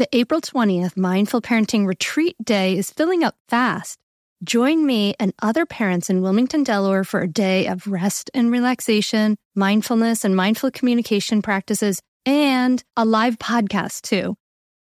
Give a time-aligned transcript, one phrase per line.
[0.00, 3.98] The April 20th Mindful Parenting Retreat Day is filling up fast.
[4.42, 9.36] Join me and other parents in Wilmington, Delaware for a day of rest and relaxation,
[9.54, 14.36] mindfulness and mindful communication practices, and a live podcast too.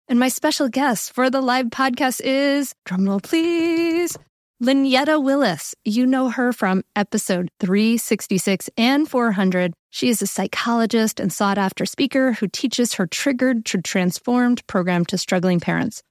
[0.08, 4.20] And my special guest for the live podcast is, drumroll please,
[4.62, 5.74] Lynyetta Willis.
[5.84, 9.74] You know her from episode 366 and 400.
[9.90, 15.04] She is a psychologist and sought after speaker who teaches her Triggered to Transformed program
[15.06, 16.04] to struggling parents.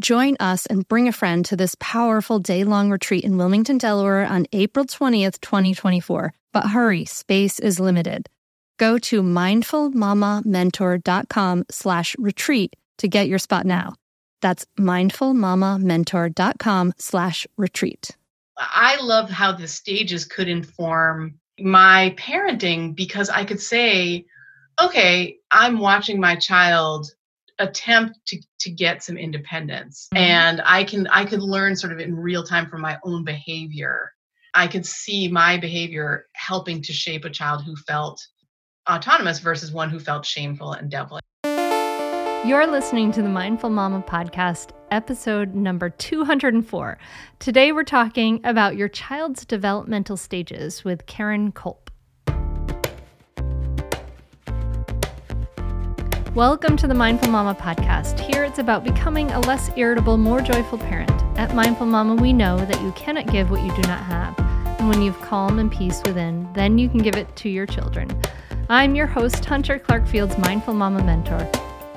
[0.00, 4.24] Join us and bring a friend to this powerful day long retreat in Wilmington, Delaware
[4.24, 6.32] on April 20th, 2024.
[6.54, 8.30] But hurry, space is limited.
[8.78, 13.92] Go to mindfulmamamentor.com slash retreat to get your spot now.
[14.40, 18.10] That's mindfulmamamentor.com slash retreat.
[18.56, 24.26] I love how the stages could inform my parenting because I could say,
[24.80, 27.10] okay, I'm watching my child
[27.60, 30.24] attempt to, to get some independence mm-hmm.
[30.24, 34.12] and i can i could learn sort of in real time from my own behavior
[34.54, 38.26] i could see my behavior helping to shape a child who felt
[38.90, 41.22] autonomous versus one who felt shameful and devilish
[42.46, 46.96] you're listening to the Mindful Mama podcast, episode number 204.
[47.38, 51.88] Today, we're talking about your child's developmental stages with Karen Kolp.
[56.34, 58.18] Welcome to the Mindful Mama podcast.
[58.18, 61.10] Here it's about becoming a less irritable, more joyful parent.
[61.36, 64.34] At Mindful Mama, we know that you cannot give what you do not have.
[64.80, 68.08] And when you've calm and peace within, then you can give it to your children.
[68.70, 71.46] I'm your host, Hunter Clarke-Fields Mindful Mama mentor.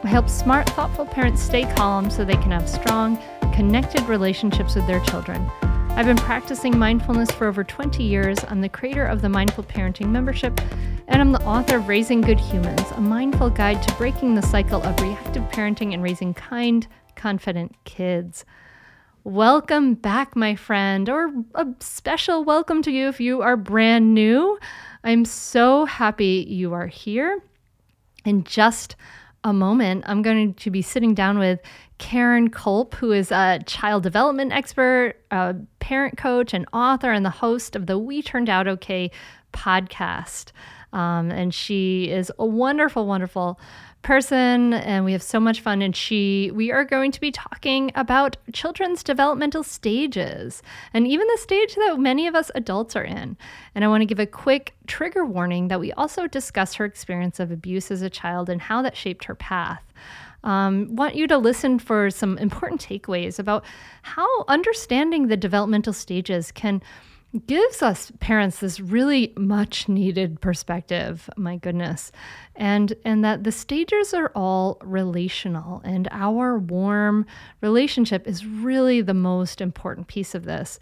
[0.03, 3.17] Help smart, thoughtful parents stay calm so they can have strong,
[3.53, 5.49] connected relationships with their children.
[5.91, 8.37] I've been practicing mindfulness for over 20 years.
[8.49, 10.59] I'm the creator of the Mindful Parenting membership,
[11.07, 14.83] and I'm the author of Raising Good Humans, a mindful guide to breaking the cycle
[14.83, 18.43] of reactive parenting and raising kind, confident kids.
[19.23, 24.59] Welcome back, my friend, or a special welcome to you if you are brand new.
[25.01, 27.41] I'm so happy you are here.
[28.25, 28.95] And just
[29.43, 31.59] a moment, I'm going to be sitting down with
[31.97, 37.29] Karen Kolp, who is a child development expert, a parent coach, and author, and the
[37.29, 39.11] host of the We Turned Out Okay
[39.53, 40.51] podcast.
[40.91, 43.59] Um, and she is a wonderful, wonderful
[44.03, 45.81] person and we have so much fun.
[45.81, 50.61] And she we are going to be talking about children's developmental stages
[50.93, 53.37] and even the stage that many of us adults are in.
[53.73, 57.39] And i want to give a quick trigger warning that we also discuss her experience
[57.39, 59.81] of abuse as a child and how that shaped her path.
[60.43, 63.63] Um, want you to listen for some important takeaways about
[64.01, 66.81] how understanding the developmental stages can
[67.47, 72.11] gives us parents this really much needed perspective my goodness.
[72.55, 77.25] And and that the stages are all relational and our warm
[77.61, 80.79] relationship is really the most important piece of this.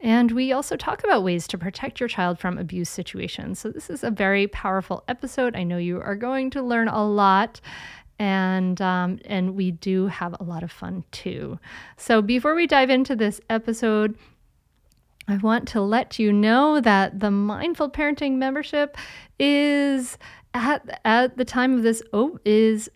[0.00, 3.60] And we also talk about ways to protect your child from abuse situations.
[3.60, 5.54] So this is a very powerful episode.
[5.54, 7.60] I know you are going to learn a lot
[8.18, 11.58] and um, and we do have a lot of fun too.
[11.96, 14.16] So before we dive into this episode,
[15.28, 18.96] I want to let you know that the Mindful Parenting membership
[19.38, 20.18] is
[20.54, 22.90] at at the time of this oh, is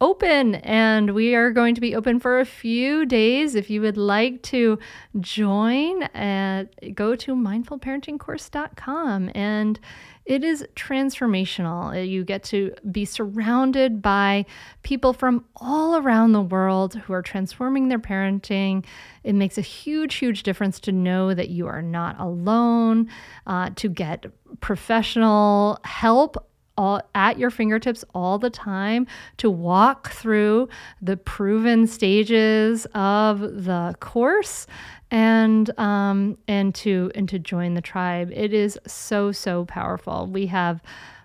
[0.00, 3.54] open and we are going to be open for a few days.
[3.54, 4.80] If you would like to
[5.20, 9.78] join uh, go to mindfulparentingcourse.com and
[10.24, 11.94] it is transformational.
[11.94, 14.46] Uh, you get to be surrounded by
[14.82, 18.84] people from all around the world who are transforming their parenting.
[19.24, 23.08] It makes a huge, huge difference to know that you are not alone,
[23.46, 24.26] uh, to get
[24.60, 26.48] professional help
[26.82, 29.06] all at your fingertips all the time
[29.36, 30.68] to walk through
[31.00, 34.66] the proven stages of the course
[35.12, 38.32] and um, and to and to join the tribe.
[38.34, 40.26] It is so so powerful.
[40.26, 40.82] We have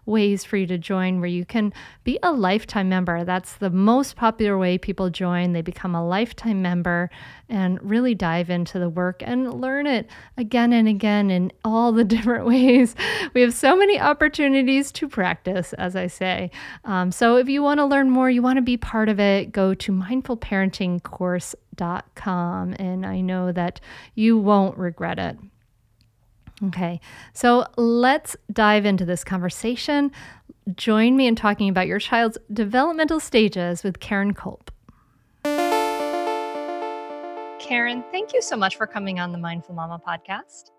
[0.08, 1.74] ways for you to join where you can
[2.04, 3.24] be a lifetime member.
[3.24, 5.52] That's the most popular way people join.
[5.52, 7.10] They become a lifetime member
[7.50, 12.04] and really dive into the work and learn it again and again in all the
[12.06, 12.96] different ways.
[13.34, 16.50] We have so many opportunities to practice, as I say.
[16.86, 19.52] Um, so if you want to learn more, you want to be part of it,
[19.52, 22.76] go to mindfulparentingcourse.com.
[22.80, 23.80] And I know that
[24.16, 25.38] you won't regret it.
[26.66, 27.00] Okay,
[27.34, 30.12] so let's dive into this conversation.
[30.76, 34.70] Join me in talking about your child's developmental stages with Karen Kolp.
[37.60, 40.72] Karen, thank you so much for coming on the Mindful Mama podcast.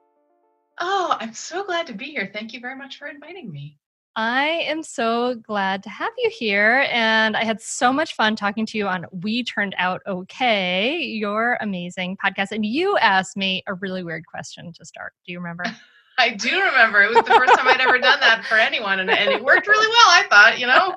[0.81, 2.31] Oh, I'm so glad to be here.
[2.33, 3.79] Thank you very much for inviting me.
[4.19, 6.89] I am so glad to have you here.
[6.91, 11.57] And I had so much fun talking to you on We Turned Out Okay, your
[11.61, 12.51] amazing podcast.
[12.51, 15.13] And you asked me a really weird question to start.
[15.25, 15.63] Do you remember?
[16.19, 17.01] I do remember.
[17.01, 19.69] It was the first time I'd ever done that for anyone, and, and it worked
[19.69, 20.97] really well, I thought, you know?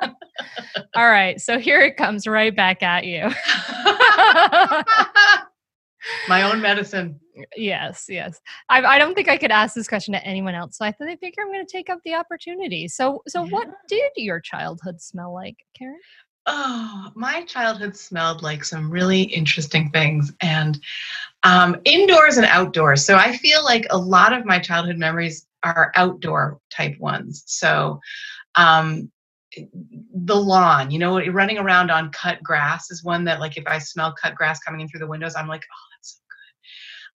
[0.96, 1.40] All right.
[1.40, 3.30] So here it comes right back at you.
[6.27, 7.19] My own medicine.
[7.56, 8.39] Yes, yes.
[8.69, 10.77] I, I don't think I could ask this question to anyone else.
[10.77, 12.88] So I thought I figure I'm going to take up the opportunity.
[12.88, 13.50] So, so yeah.
[13.50, 16.00] what did your childhood smell like, Karen?
[16.48, 20.80] Oh, my childhood smelled like some really interesting things and
[21.44, 23.06] um, indoors and outdoors.
[23.06, 27.44] So I feel like a lot of my childhood memories are outdoor type ones.
[27.45, 28.00] So
[28.56, 29.12] um,
[30.15, 33.77] the lawn, you know, running around on cut grass is one that, like, if I
[33.77, 35.91] smell cut grass coming in through the windows, I'm like, oh, that's so good.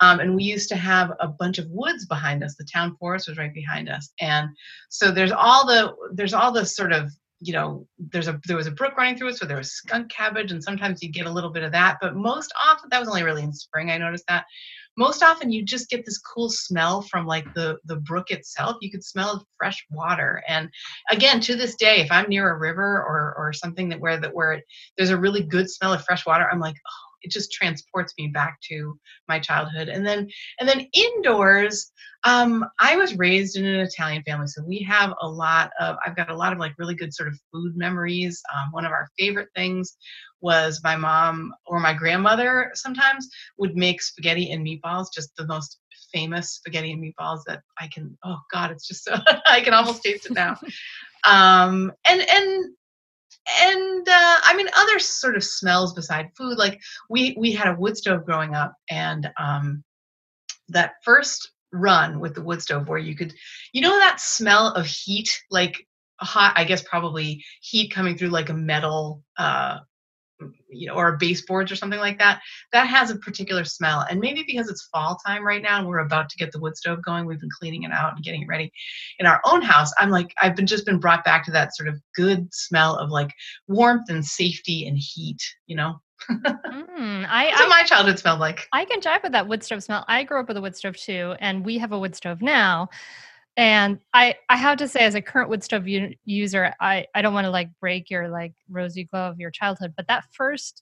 [0.03, 2.55] Um, and we used to have a bunch of woods behind us.
[2.55, 4.49] The town forest was right behind us, and
[4.89, 8.67] so there's all the there's all the sort of you know, there's a there was
[8.67, 11.31] a brook running through it, so there was skunk cabbage, and sometimes you get a
[11.31, 11.97] little bit of that.
[12.01, 13.91] But most often, that was only really in spring.
[13.91, 14.45] I noticed that.
[14.95, 18.77] Most often, you just get this cool smell from like the the brook itself.
[18.81, 20.69] You could smell fresh water, and
[21.09, 24.33] again, to this day, if I'm near a river or or something that where that
[24.33, 24.63] where it,
[24.97, 28.27] there's a really good smell of fresh water, I'm like, oh, it just transports me
[28.27, 28.97] back to
[29.27, 29.89] my childhood.
[29.89, 30.29] And then
[30.59, 31.91] and then indoors
[32.25, 36.15] um, i was raised in an italian family so we have a lot of i've
[36.15, 38.41] got a lot of like really good sort of food memories.
[38.53, 39.97] Um, one of our favorite things
[40.41, 45.79] was my mom or my grandmother sometimes would make spaghetti and meatballs just the most
[46.11, 49.15] famous spaghetti and meatballs that i can oh god it's just so
[49.47, 50.57] i can almost taste it now.
[51.25, 52.75] Um, and and
[53.61, 56.57] and uh, I mean other sort of smells beside food.
[56.57, 56.79] Like
[57.09, 59.83] we we had a wood stove growing up, and um,
[60.69, 63.33] that first run with the wood stove where you could,
[63.73, 65.87] you know, that smell of heat, like
[66.19, 66.53] hot.
[66.55, 69.79] I guess probably heat coming through like a metal uh,
[70.69, 72.41] you know, or baseboards or something like that,
[72.71, 74.05] that has a particular smell.
[74.09, 76.77] And maybe because it's fall time right now and we're about to get the wood
[76.77, 78.71] stove going, we've been cleaning it out and getting it ready
[79.19, 79.91] in our own house.
[79.97, 83.09] I'm like, I've been just been brought back to that sort of good smell of
[83.09, 83.31] like
[83.67, 85.99] warmth and safety and heat, you know?
[86.29, 88.67] mm, I, That's what I, my childhood smelled like.
[88.71, 90.05] I can jive with that wood stove smell.
[90.07, 92.89] I grew up with a wood stove too, and we have a wood stove now
[93.57, 97.21] and i i have to say as a current wood stove u- user i i
[97.21, 100.81] don't want to like break your like rosy glow of your childhood but that first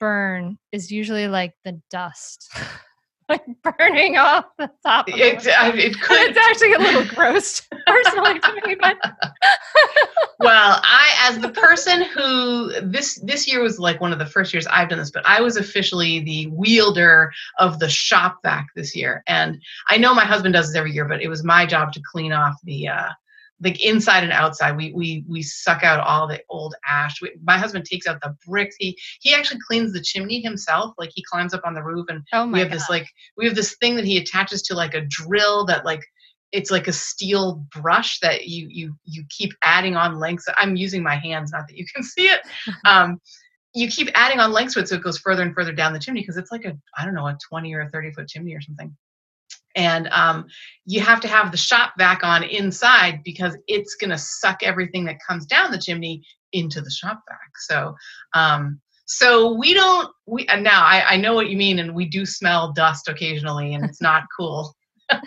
[0.00, 2.52] burn is usually like the dust
[3.28, 3.44] like
[3.78, 5.08] burning off the top.
[5.08, 6.30] Of it, it, it could.
[6.30, 8.76] It's actually a little gross, personally to me.
[8.80, 8.98] But
[10.40, 14.52] well, I, as the person who this this year was like one of the first
[14.52, 18.94] years I've done this, but I was officially the wielder of the shop vac this
[18.94, 21.92] year, and I know my husband does this every year, but it was my job
[21.92, 23.08] to clean off the uh,
[23.62, 27.20] like inside and outside we we we suck out all the old ash.
[27.22, 28.76] We, my husband takes out the bricks.
[28.78, 30.94] He he actually cleans the chimney himself.
[30.98, 32.76] Like he climbs up on the roof and oh we have God.
[32.76, 33.06] this like
[33.36, 36.04] we have this thing that he attaches to like a drill that like
[36.52, 40.46] it's like a steel brush that you you you keep adding on lengths.
[40.58, 42.40] I'm using my hands not that you can see it.
[42.84, 43.20] Um
[43.76, 45.98] you keep adding on lengths to it so it goes further and further down the
[45.98, 48.54] chimney because it's like a i don't know a 20 or a 30 foot chimney
[48.54, 48.96] or something
[49.74, 50.46] and um,
[50.84, 55.04] you have to have the shop vac on inside because it's going to suck everything
[55.04, 56.22] that comes down the chimney
[56.52, 57.58] into the shop vac.
[57.58, 57.94] So
[58.34, 62.08] um, so we don't we and now I, I know what you mean and we
[62.08, 64.74] do smell dust occasionally and it's not cool.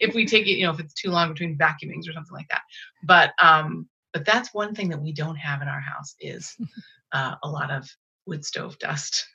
[0.00, 2.48] If we take it you know if it's too long between vacuumings or something like
[2.50, 2.62] that.
[3.04, 6.56] But um but that's one thing that we don't have in our house is
[7.12, 7.88] uh, a lot of
[8.26, 9.26] wood stove dust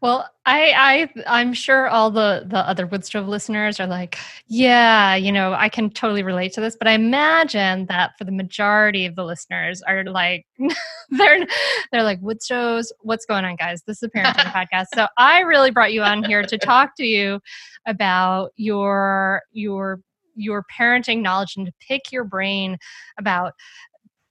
[0.00, 5.14] well, I, I I'm sure all the the other wood stove listeners are like, yeah,
[5.14, 6.76] you know, I can totally relate to this.
[6.76, 10.46] But I imagine that for the majority of the listeners are like,
[11.10, 11.46] they're
[11.92, 12.92] they're like wood stoves.
[13.00, 13.82] What's going on, guys?
[13.86, 14.86] This is a parenting podcast.
[14.94, 17.40] So I really brought you on here to talk to you
[17.86, 20.00] about your your
[20.36, 22.76] your parenting knowledge and to pick your brain
[23.18, 23.52] about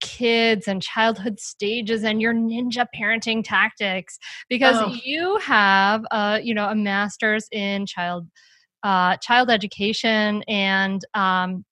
[0.04, 4.20] kids and childhood stages and your ninja parenting tactics
[4.50, 4.94] because oh.
[5.04, 8.28] you have a you know a master's in child
[8.84, 11.64] uh, child education and um,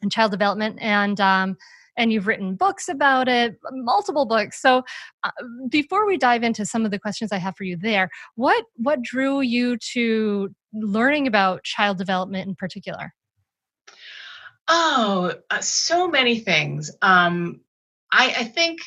[0.00, 1.56] and child development and um,
[1.96, 4.82] and you've written books about it multiple books so
[5.24, 5.30] uh,
[5.68, 9.02] before we dive into some of the questions i have for you there what what
[9.02, 13.12] drew you to learning about child development in particular
[14.68, 16.90] Oh, uh, so many things.
[17.02, 17.60] Um,
[18.12, 18.80] I, I think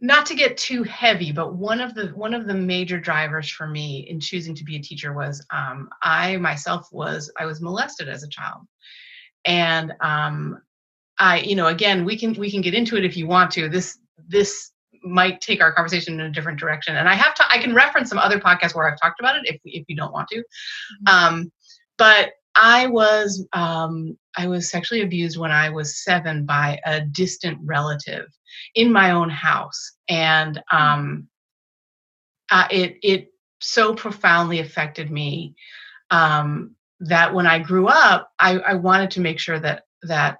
[0.00, 3.66] not to get too heavy, but one of the one of the major drivers for
[3.66, 8.08] me in choosing to be a teacher was um, I myself was I was molested
[8.08, 8.62] as a child,
[9.44, 10.60] and um,
[11.18, 13.68] I, you know, again, we can we can get into it if you want to.
[13.68, 14.72] This this
[15.04, 16.96] might take our conversation in a different direction.
[16.96, 19.42] And I have to I can reference some other podcasts where I've talked about it
[19.46, 20.38] if if you don't want to.
[20.38, 21.34] Mm-hmm.
[21.34, 21.52] Um,
[21.96, 27.58] but I was um, I was sexually abused when I was seven by a distant
[27.62, 28.26] relative
[28.74, 30.78] in my own house, and mm.
[30.78, 31.28] um,
[32.50, 35.54] uh, it it so profoundly affected me
[36.10, 40.38] um, that when I grew up, I, I wanted to make sure that that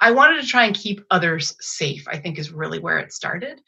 [0.00, 2.06] I wanted to try and keep others safe.
[2.08, 3.60] I think is really where it started,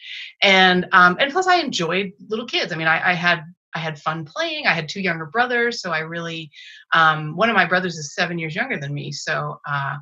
[0.43, 2.73] and um, and plus I enjoyed little kids.
[2.73, 3.45] I mean, I, I had
[3.77, 4.67] I had fun playing.
[4.67, 6.51] I had two younger brothers, so I really
[6.95, 9.97] um, one of my brothers is seven years younger than me, so uh,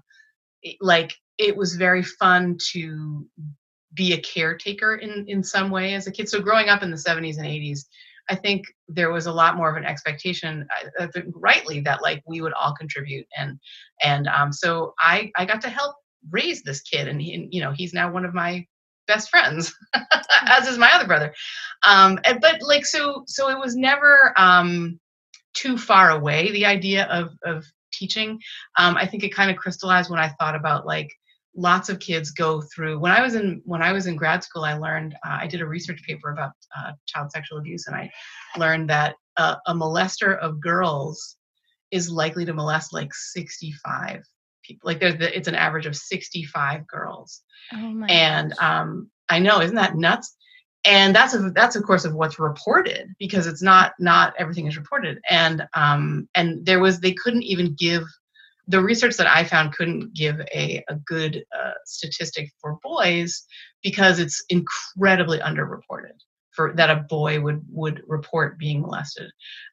[0.63, 3.27] it, like it was very fun to
[3.93, 6.29] be a caretaker in in some way as a kid.
[6.29, 7.81] So growing up in the 70s and 80s,
[8.31, 10.69] I think there was a lot more of an expectation,
[11.01, 13.59] I think rightly, that like we would all contribute, and
[14.05, 15.97] and um, so I I got to help
[16.31, 18.65] raise this kid, and, he, and you know he's now one of my
[19.07, 19.75] best friends,
[20.47, 21.35] as is my other brother.
[21.87, 24.99] Um, and, but like so so it was never um,
[25.55, 28.41] too far away the idea of of teaching.
[28.79, 31.11] Um, I think it kind of crystallized when I thought about like
[31.57, 34.65] lots of kids go through when i was in when i was in grad school
[34.65, 38.11] i learned uh, i did a research paper about uh, child sexual abuse and i
[38.57, 41.37] learned that uh, a molester of girls
[41.91, 44.21] is likely to molest like 65
[44.65, 47.43] people like there's the, it's an average of 65 girls.
[47.73, 50.37] Oh and um, i know isn't that nuts?
[50.87, 54.77] And that's a, that's of course of what's reported because it's not not everything is
[54.77, 55.19] reported.
[55.31, 58.05] And um and there was they couldn't even give
[58.67, 63.45] the research that I found couldn't give a, a good uh, statistic for boys
[63.83, 66.17] because it's incredibly underreported
[66.55, 69.31] for that a boy would would report being molested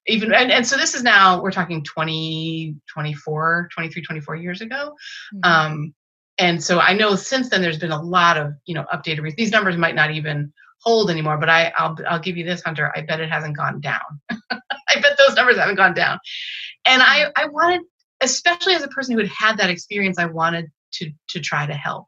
[0.08, 4.94] even and, and so this is now we're talking 20 24 23 24 years ago
[5.36, 5.40] mm-hmm.
[5.44, 5.94] um,
[6.38, 9.52] and so i know since then there's been a lot of you know updated these
[9.52, 13.02] numbers might not even hold anymore but i i'll, I'll give you this hunter i
[13.02, 14.00] bet it hasn't gone down
[14.32, 16.20] i bet those numbers haven't gone down
[16.86, 17.82] and i i wanted
[18.22, 21.74] especially as a person who had had that experience, I wanted to to try to
[21.74, 22.08] help.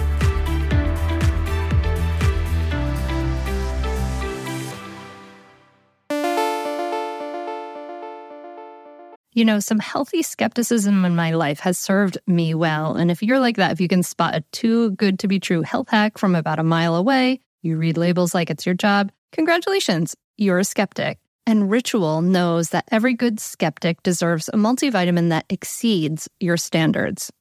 [9.33, 12.95] You know, some healthy skepticism in my life has served me well.
[12.95, 15.61] And if you're like that, if you can spot a too good to be true
[15.61, 20.15] health hack from about a mile away, you read labels like it's your job, congratulations
[20.41, 21.19] you're a skeptic.
[21.45, 27.31] And Ritual knows that every good skeptic deserves a multivitamin that exceeds your standards.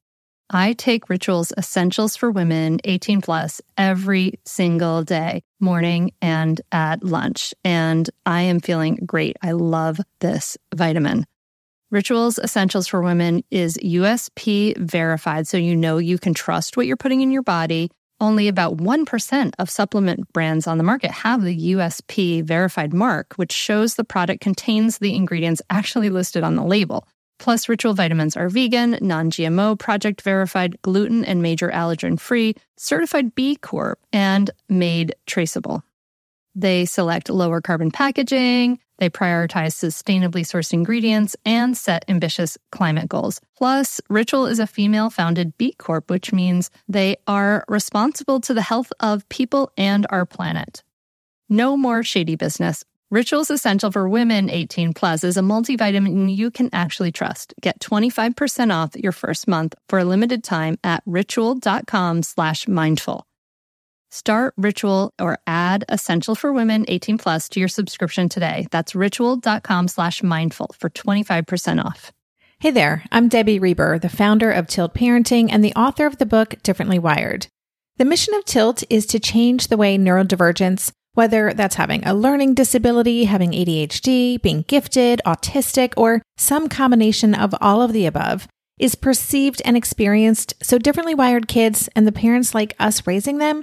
[0.50, 7.54] I take Ritual's Essentials for Women 18 plus every single day, morning and at lunch.
[7.64, 9.36] And I am feeling great.
[9.42, 11.24] I love this vitamin.
[11.90, 16.96] Rituals Essentials for Women is USP verified, so you know you can trust what you're
[16.96, 17.90] putting in your body.
[18.20, 23.50] Only about 1% of supplement brands on the market have the USP verified mark, which
[23.50, 27.08] shows the product contains the ingredients actually listed on the label.
[27.40, 33.34] Plus, Ritual vitamins are vegan, non GMO, project verified, gluten and major allergen free, certified
[33.34, 35.82] B Corp, and made traceable.
[36.54, 43.40] They select lower carbon packaging, they prioritize sustainably sourced ingredients, and set ambitious climate goals.
[43.56, 48.62] Plus, Ritual is a female founded B Corp, which means they are responsible to the
[48.62, 50.82] health of people and our planet.
[51.48, 52.84] No more shady business.
[53.10, 57.54] Rituals Essential for Women 18 Plus is a multivitamin you can actually trust.
[57.60, 63.26] Get 25% off your first month for a limited time at ritual.com slash mindful.
[64.10, 68.66] Start Ritual or add Essential for Women 18 Plus to your subscription today.
[68.70, 72.12] That's ritual.com slash mindful for 25% off.
[72.58, 76.26] Hey there, I'm Debbie Reber, the founder of Tilt Parenting and the author of the
[76.26, 77.46] book Differently Wired.
[77.98, 82.54] The mission of Tilt is to change the way neurodivergence whether that's having a learning
[82.54, 88.46] disability, having ADHD, being gifted, autistic, or some combination of all of the above,
[88.78, 93.62] is perceived and experienced so differently wired kids and the parents like us raising them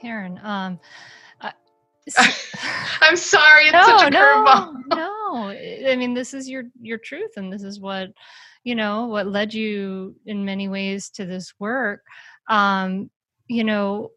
[0.00, 0.40] Karen.
[0.42, 0.78] Um,
[1.40, 1.50] uh,
[3.00, 5.48] I'm sorry, it's no, such a no, no.
[5.88, 8.08] I mean, this is your your truth, and this is what
[8.64, 12.02] you know what led you in many ways to this work.
[12.48, 13.10] Um,
[13.48, 14.10] you know,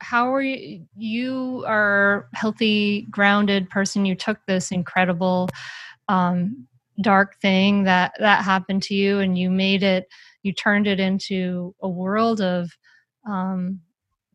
[0.00, 0.86] how are you?
[0.96, 4.04] You are healthy, grounded person.
[4.04, 5.48] You took this incredible
[6.08, 6.66] um,
[7.00, 10.06] dark thing that that happened to you and you made it
[10.42, 12.70] you turned it into a world of
[13.28, 13.80] um,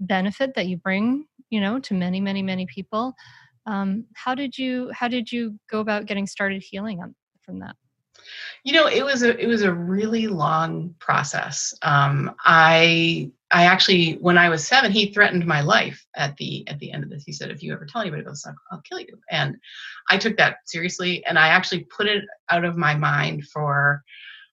[0.02, 3.14] benefit that you bring you know to many many many people
[3.68, 7.76] um, how did you how did you go about getting started healing on, from that
[8.64, 14.14] you know it was a it was a really long process um, i I actually,
[14.14, 17.24] when I was seven, he threatened my life at the at the end of this.
[17.26, 19.58] He said, "If you ever tell anybody about this, I'll, I'll kill you." And
[20.10, 24.04] I took that seriously, and I actually put it out of my mind for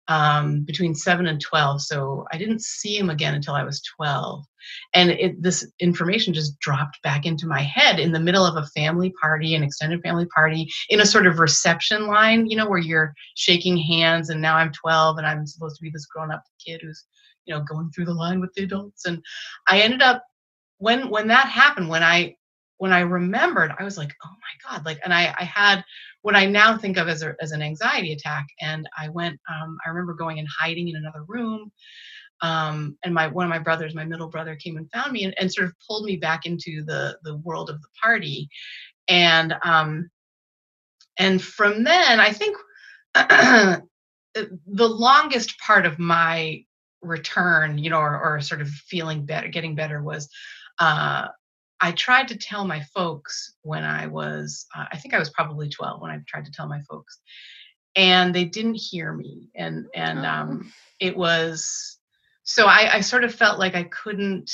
[0.08, 1.82] um, between seven and twelve.
[1.82, 4.44] So I didn't see him again until I was twelve,
[4.94, 8.66] and it, this information just dropped back into my head in the middle of a
[8.68, 12.78] family party, an extended family party, in a sort of reception line, you know, where
[12.78, 16.80] you're shaking hands, and now I'm twelve, and I'm supposed to be this grown-up kid
[16.82, 17.04] who's
[17.48, 19.22] you know going through the line with the adults and
[19.68, 20.22] i ended up
[20.76, 22.34] when when that happened when i
[22.78, 25.84] when i remembered i was like oh my god like and i i had
[26.22, 29.78] what i now think of as, a, as an anxiety attack and i went um,
[29.84, 31.70] i remember going and hiding in another room
[32.40, 35.34] um, and my one of my brothers my middle brother came and found me and,
[35.38, 38.48] and sort of pulled me back into the the world of the party
[39.08, 40.08] and um
[41.18, 42.56] and from then i think
[44.34, 46.62] the longest part of my
[47.02, 50.28] return, you know, or, or sort of feeling better, getting better was
[50.78, 51.28] uh,
[51.80, 55.68] I tried to tell my folks when I was, uh, I think I was probably
[55.68, 57.18] 12 when I tried to tell my folks,
[57.94, 59.48] and they didn't hear me.
[59.54, 60.28] And, and oh.
[60.28, 61.98] um, it was,
[62.42, 64.50] so I, I sort of felt like I couldn't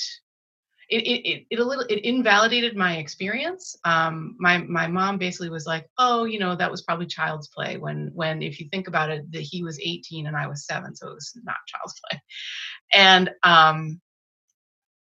[0.89, 3.77] it it, it, a little it invalidated my experience.
[3.85, 7.77] Um, my my mom basically was like, "Oh, you know, that was probably child's play."
[7.77, 10.95] When when if you think about it, that he was 18 and I was seven,
[10.95, 12.21] so it was not child's play.
[12.93, 14.01] And um,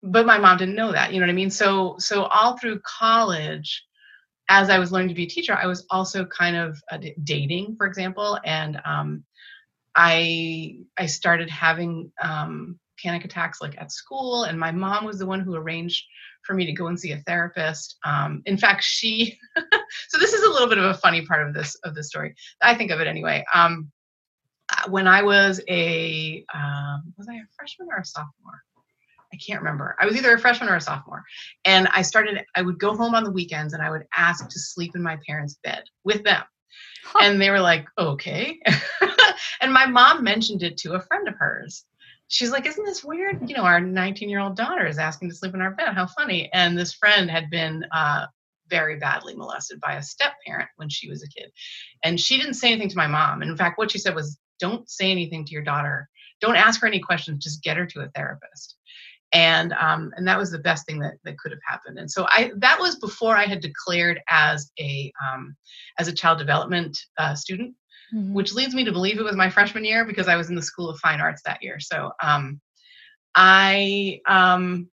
[0.04, 1.14] but my mom didn't know that.
[1.14, 1.52] You know what I mean?
[1.52, 3.84] So so all through college,
[4.50, 6.82] as I was learning to be a teacher, I was also kind of
[7.24, 9.24] dating, for example, and um,
[9.96, 15.26] I I started having um, panic attacks like at school, and my mom was the
[15.26, 16.06] one who arranged
[16.44, 17.98] for me to go and see a therapist.
[18.04, 19.38] Um, in fact, she.
[20.10, 22.36] so this is a little bit of a funny part of this of this story.
[22.62, 23.46] I think of it anyway.
[23.54, 23.92] Um,
[24.70, 28.64] uh, when I was a um, was I a freshman or a sophomore?
[29.34, 29.96] I can't remember.
[30.00, 31.24] I was either a freshman or a sophomore.
[31.66, 34.60] And I started, I would go home on the weekends and I would ask to
[34.60, 36.44] sleep in my parents' bed with them.
[37.04, 37.20] Huh.
[37.24, 38.60] And they were like, okay.
[39.62, 41.86] and my mom mentioned it to a friend of hers.
[42.28, 43.50] She's like, isn't this weird?
[43.50, 45.94] You know, our 19 year old daughter is asking to sleep in our bed.
[45.94, 46.50] How funny.
[46.54, 48.28] And this friend had been uh,
[48.70, 51.52] very badly molested by a step parent when she was a kid.
[52.04, 53.42] And she didn't say anything to my mom.
[53.42, 56.08] And in fact, what she said was, don't say anything to your daughter.
[56.40, 57.44] Don't ask her any questions.
[57.44, 58.76] Just get her to a therapist
[59.34, 62.26] and um, and that was the best thing that, that could have happened and so
[62.30, 65.56] i that was before i had declared as a um,
[65.98, 67.74] as a child development uh, student
[68.14, 68.34] mm-hmm.
[68.34, 70.62] which leads me to believe it was my freshman year because i was in the
[70.62, 72.60] school of fine arts that year so um,
[73.36, 74.90] i um,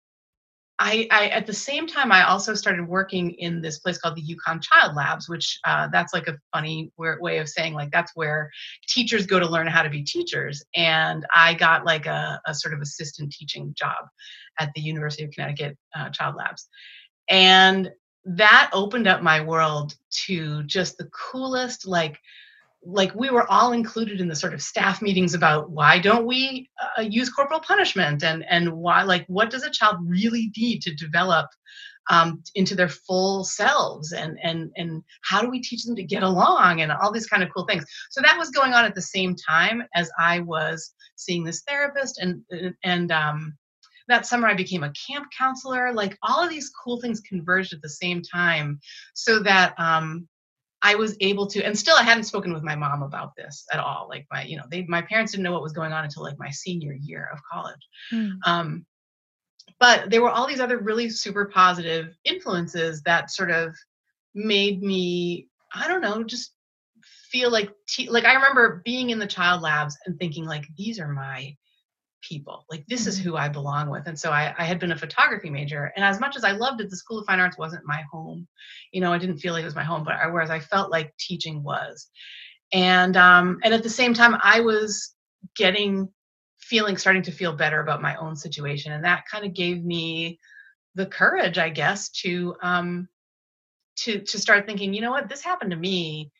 [0.86, 4.36] I, I, at the same time I also started working in this place called the
[4.36, 8.52] UConn Child Labs, which uh, that's like a funny way of saying like that's where
[8.86, 10.62] teachers go to learn how to be teachers.
[10.76, 14.06] And I got like a, a sort of assistant teaching job
[14.60, 16.68] at the University of Connecticut uh, Child Labs,
[17.30, 17.90] and
[18.26, 22.20] that opened up my world to just the coolest like
[22.86, 26.70] like we were all included in the sort of staff meetings about why don't we
[26.98, 28.24] uh, use corporal punishment?
[28.24, 31.48] And and why like what does a child really need to develop
[32.10, 34.12] um, into their full selves?
[34.12, 36.82] And and and how do we teach them to get along?
[36.82, 37.86] And all these kind of cool things.
[38.12, 42.20] So that was going on at the same time as i was seeing this therapist.
[42.20, 42.42] And
[42.84, 43.58] and um,
[44.10, 45.94] that summer i became a camp counselor.
[45.94, 48.80] Like all of these cool things converged at the same time
[49.14, 50.28] so that um,
[50.86, 53.80] I was able to, and still I hadn't spoken with my mom about this at
[53.80, 54.08] all.
[54.10, 56.38] Like my, you know, they, my parents didn't know what was going on until like
[56.38, 57.88] my senior year of college.
[58.12, 58.38] Mm.
[58.46, 58.86] Um,
[59.80, 63.74] but there were all these other really super positive influences that sort of
[64.36, 66.52] made me, I don't know, just
[67.32, 71.00] feel like, te- like I remember being in the child labs and thinking like, these
[71.00, 71.56] are my
[72.24, 72.66] people.
[72.70, 73.30] Like this is mm-hmm.
[73.30, 74.08] who I belong with.
[74.08, 75.92] And so I, I, had been a photography major.
[75.96, 78.48] And as much as I loved it, the School of Fine Arts wasn't my home.
[78.92, 80.92] You know, I didn't feel like it was my home, but I, whereas I felt
[80.92, 82.10] like teaching was.
[82.72, 85.14] And um, and at the same time, I was
[85.56, 86.10] getting
[86.60, 88.94] feeling starting to feel better about my own situation.
[88.94, 90.40] And that kind of gave me
[90.96, 93.08] the courage, I guess, to um
[93.98, 96.32] to to start thinking, you know what, this happened to me.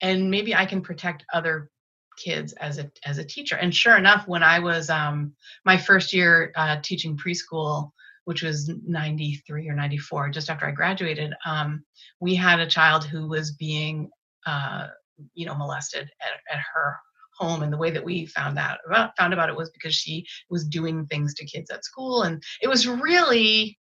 [0.00, 1.70] And maybe I can protect other
[2.18, 3.56] kids as a as a teacher.
[3.56, 7.90] And sure enough, when I was um, my first year uh, teaching preschool,
[8.24, 11.84] which was 93 or 94, just after I graduated, um,
[12.20, 14.10] we had a child who was being,
[14.46, 14.88] uh,
[15.34, 16.96] you know, molested at, at her
[17.38, 20.26] home and the way that we found out about found about it was because she
[20.50, 23.78] was doing things to kids at school and it was really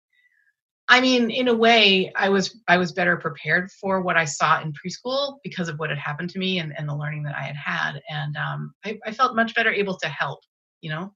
[0.89, 4.61] I mean, in a way, I was I was better prepared for what I saw
[4.61, 7.43] in preschool because of what had happened to me and, and the learning that I
[7.43, 10.41] had had, and um, I, I felt much better able to help.
[10.81, 11.15] You know.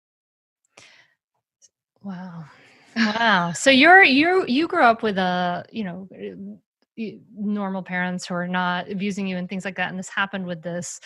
[2.02, 2.46] Wow,
[2.96, 3.52] wow.
[3.52, 6.08] So you're you you grew up with a you know
[7.36, 10.62] normal parents who are not abusing you and things like that, and this happened with
[10.62, 11.00] this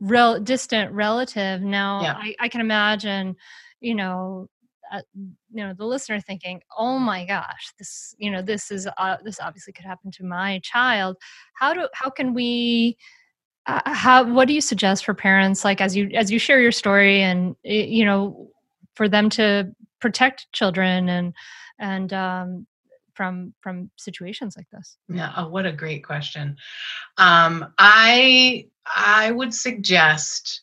[0.00, 1.60] real distant relative.
[1.60, 2.14] Now yeah.
[2.16, 3.36] I, I can imagine,
[3.80, 4.48] you know,
[4.92, 9.16] uh, you know the listener thinking oh my gosh this you know this is uh,
[9.24, 11.16] this obviously could happen to my child.
[11.54, 12.96] How do how can we
[13.66, 16.72] uh, how what do you suggest for parents like as you as you share your
[16.72, 18.50] story and you know
[18.94, 19.70] for them to
[20.00, 21.34] protect children and
[21.78, 22.66] and um,
[23.14, 24.96] from from situations like this?
[25.08, 26.56] Yeah oh, what a great question.
[27.16, 30.62] Um, i i would suggest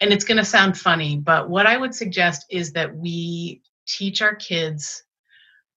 [0.00, 4.20] and it's going to sound funny, but what I would suggest is that we teach
[4.20, 5.04] our kids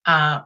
[0.06, 0.40] uh,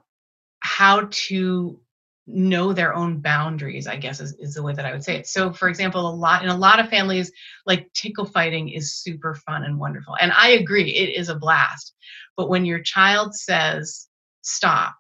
[0.61, 1.81] how to
[2.27, 5.27] know their own boundaries i guess is, is the way that i would say it
[5.27, 7.31] so for example a lot in a lot of families
[7.67, 11.93] like tickle fighting is super fun and wonderful and i agree it is a blast
[12.35, 14.09] but when your child says
[14.41, 14.97] stop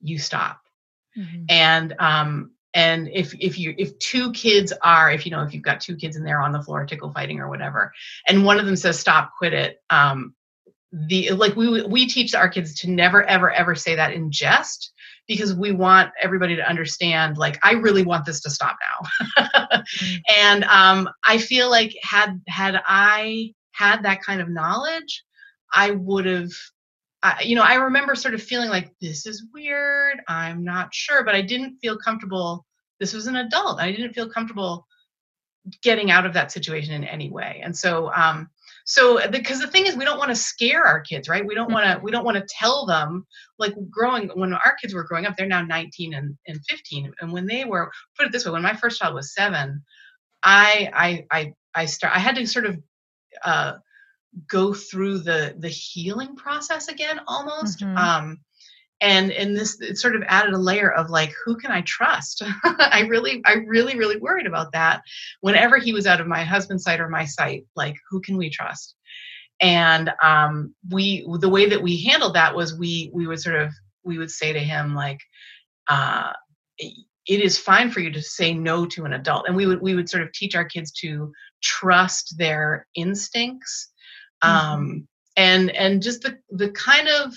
[0.00, 0.60] you stop
[1.16, 1.44] mm-hmm.
[1.50, 5.62] and um and if if you if two kids are if you know if you've
[5.62, 7.92] got two kids and they're on the floor tickle fighting or whatever
[8.28, 10.34] and one of them says stop quit it um
[10.92, 14.92] the like we we teach our kids to never ever ever say that in jest
[15.28, 20.16] because we want everybody to understand like i really want this to stop now mm-hmm.
[20.36, 25.22] and um i feel like had had i had that kind of knowledge
[25.72, 26.50] i would have
[27.22, 30.20] I, you know, I remember sort of feeling like this is weird.
[30.28, 32.64] I'm not sure, but I didn't feel comfortable.
[32.98, 33.80] This was an adult.
[33.80, 34.86] I didn't feel comfortable
[35.82, 37.60] getting out of that situation in any way.
[37.62, 38.48] And so, um,
[38.90, 41.72] so because the thing is we don't want to scare our kids right we don't
[41.72, 43.24] want to we don't want to tell them
[43.58, 47.32] like growing when our kids were growing up they're now 19 and, and 15 and
[47.32, 49.82] when they were put it this way when my first child was seven
[50.42, 52.78] i i i i start i had to sort of
[53.44, 53.74] uh
[54.48, 57.96] go through the the healing process again almost Mhm.
[57.98, 58.40] um
[59.00, 62.42] and and this it sort of added a layer of like who can i trust?
[62.64, 65.02] I really i really really worried about that
[65.40, 68.50] whenever he was out of my husband's sight or my sight like who can we
[68.50, 68.94] trust?
[69.60, 73.72] And um we the way that we handled that was we we would sort of
[74.04, 75.20] we would say to him like
[75.88, 76.32] uh
[76.78, 79.46] it is fine for you to say no to an adult.
[79.46, 83.90] And we would we would sort of teach our kids to trust their instincts
[84.42, 87.34] um and and just the the kind of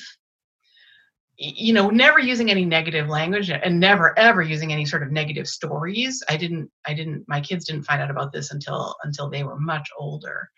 [1.37, 5.47] you know never using any negative language and never ever using any sort of negative
[5.47, 6.23] stories.
[6.29, 9.59] I didn't i didn't my kids didn't find out about this until until they were
[9.59, 10.49] much older.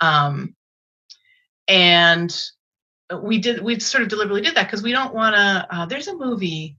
[0.00, 0.54] Um
[1.68, 2.36] and
[3.22, 6.08] we did we sort of deliberately did that because we don't want to uh, there's
[6.08, 6.76] a movie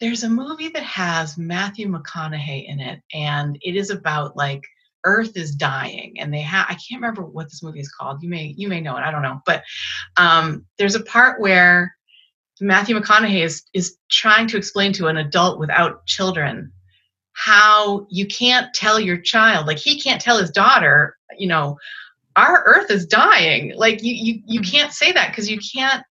[0.00, 4.62] there's a movie that has matthew mcconaughey in it and it is about like
[5.04, 8.22] earth is dying and they have i can't remember what this movie is called.
[8.22, 9.62] You may you may know it i don't know but
[10.16, 11.94] um there's a part where
[12.60, 16.72] Matthew McConaughey is is trying to explain to an adult without children
[17.32, 21.78] how you can't tell your child like he can't tell his daughter you know
[22.38, 23.74] our earth is dying.
[23.76, 26.04] Like you you, you can't say that because you can't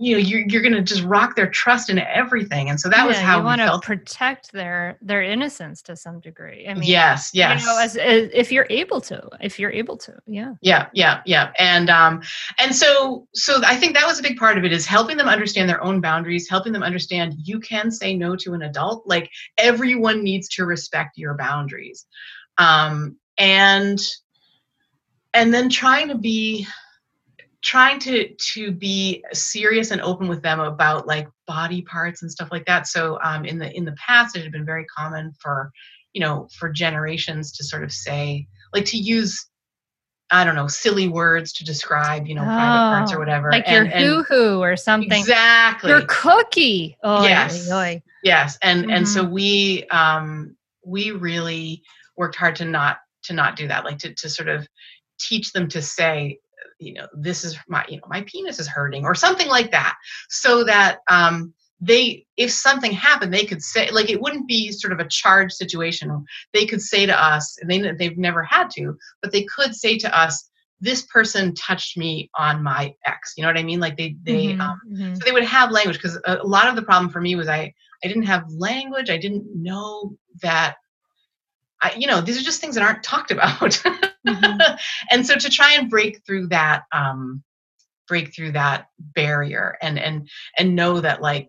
[0.00, 2.70] you know you're, you're gonna just rock their trust in everything.
[2.70, 6.66] And so that was how you want to protect their their innocence to some degree.
[6.66, 9.98] I mean, yes yes you know, as, as if you're able to, if you're able
[9.98, 10.54] to, yeah.
[10.62, 11.52] yeah yeah yeah.
[11.58, 12.22] And um
[12.58, 15.28] and so so i think that was a big part of it is helping them
[15.28, 19.06] understand their own boundaries helping them understand you can say no to an adult.
[19.06, 22.06] Like everyone needs to respect your boundaries.
[22.56, 24.00] Um and
[25.34, 26.66] and then trying to be
[27.62, 32.48] trying to to be serious and open with them about like body parts and stuff
[32.50, 35.70] like that so um in the in the past it had been very common for
[36.14, 39.46] you know for generations to sort of say like to use
[40.32, 42.54] I don't know, silly words to describe, you know, private
[42.96, 43.50] parts or Oh, whatever.
[43.50, 45.10] Like and, your and- hoo hoo or something.
[45.18, 45.90] Exactly.
[45.90, 46.96] Your cookie.
[47.02, 47.68] Oh, Yes.
[47.68, 48.56] Oy, Yes.
[48.62, 49.12] And and Mm-hmm.
[49.12, 51.82] so we um we really
[52.16, 54.68] worked hard to not to not do that, like to to sort of
[55.18, 56.38] teach them to say,
[56.80, 59.96] you know, this is my, you know, my penis is hurting or something like that.
[60.28, 64.92] So that um they if something happened, they could say like it wouldn't be sort
[64.92, 66.24] of a charged situation.
[66.52, 69.96] They could say to us, and they they've never had to, but they could say
[69.98, 73.34] to us, this person touched me on my ex.
[73.36, 73.80] You know what I mean?
[73.80, 75.16] Like they they Mhm, um mhm.
[75.16, 77.48] so they would have language because a, a lot of the problem for me was
[77.48, 77.72] i
[78.04, 80.76] i didn't have language i didn't know that
[81.82, 83.82] i you know these are just things that aren't talked about
[84.26, 84.78] Mhm.
[85.10, 87.42] and so to try and break through that um
[88.08, 90.28] break through that barrier and and
[90.58, 91.48] and know that like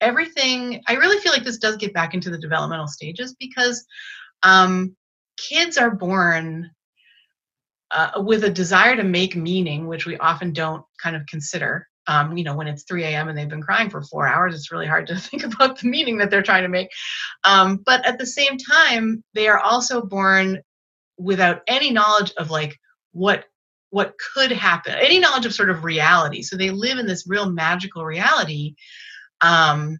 [0.00, 3.84] everything i really feel like this does get back into the developmental stages because
[4.42, 4.96] um
[5.38, 6.70] kids are born
[7.90, 11.86] uh, with a desire to make meaning, which we often don't kind of consider.
[12.08, 13.28] Um, you know, when it's 3 a.m.
[13.28, 16.18] and they've been crying for four hours, it's really hard to think about the meaning
[16.18, 16.88] that they're trying to make.
[17.44, 20.60] Um, but at the same time, they are also born
[21.18, 22.78] without any knowledge of like
[23.12, 23.44] what
[23.90, 26.42] what could happen, any knowledge of sort of reality.
[26.42, 28.74] So they live in this real magical reality.
[29.40, 29.98] Um,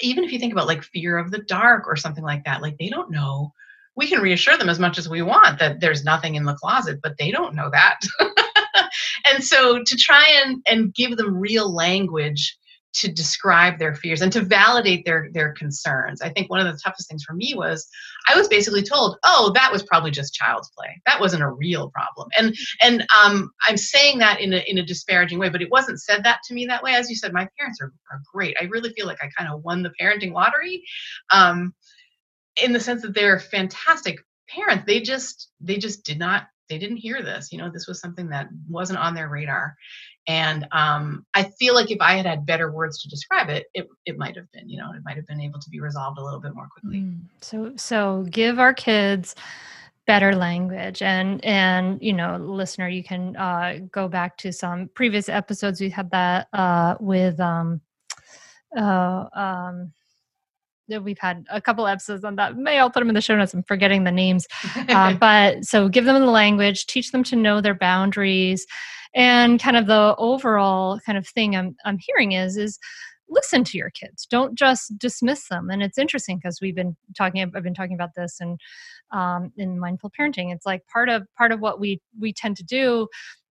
[0.00, 2.76] even if you think about like fear of the dark or something like that, like
[2.78, 3.52] they don't know
[3.98, 7.00] we can reassure them as much as we want that there's nothing in the closet,
[7.02, 7.98] but they don't know that.
[9.26, 12.56] and so to try and, and give them real language
[12.94, 16.22] to describe their fears and to validate their their concerns.
[16.22, 17.86] I think one of the toughest things for me was
[18.28, 21.00] I was basically told, "Oh, that was probably just child's play.
[21.06, 24.86] That wasn't a real problem." And and um, I'm saying that in a in a
[24.86, 26.94] disparaging way, but it wasn't said that to me that way.
[26.94, 28.56] As you said, my parents are, are great.
[28.60, 30.82] I really feel like I kind of won the parenting lottery.
[31.30, 31.74] Um,
[32.62, 36.96] in the sense that they're fantastic parents they just they just did not they didn't
[36.96, 39.76] hear this you know this was something that wasn't on their radar
[40.28, 43.88] and um, i feel like if i had had better words to describe it it,
[44.06, 46.24] it might have been you know it might have been able to be resolved a
[46.24, 47.00] little bit more quickly.
[47.00, 47.20] Mm.
[47.40, 49.34] So so give our kids
[50.06, 51.02] better language.
[51.02, 55.90] And and you know listener you can uh go back to some previous episodes we
[55.90, 57.80] had that uh with um
[58.76, 59.92] uh um
[60.88, 62.56] that we've had a couple episodes on that.
[62.56, 63.54] May i'll put them in the show notes.
[63.54, 64.46] I'm forgetting the names.
[64.88, 68.66] Uh, but so give them the language teach them to know their boundaries
[69.14, 72.78] and kind of the overall kind of thing i'm i'm hearing is is
[73.28, 74.26] listen to your kids.
[74.26, 75.70] Don't just dismiss them.
[75.70, 78.58] And it's interesting because we've been talking i've been talking about this and
[79.10, 80.52] um, in mindful parenting.
[80.52, 83.08] It's like part of part of what we we tend to do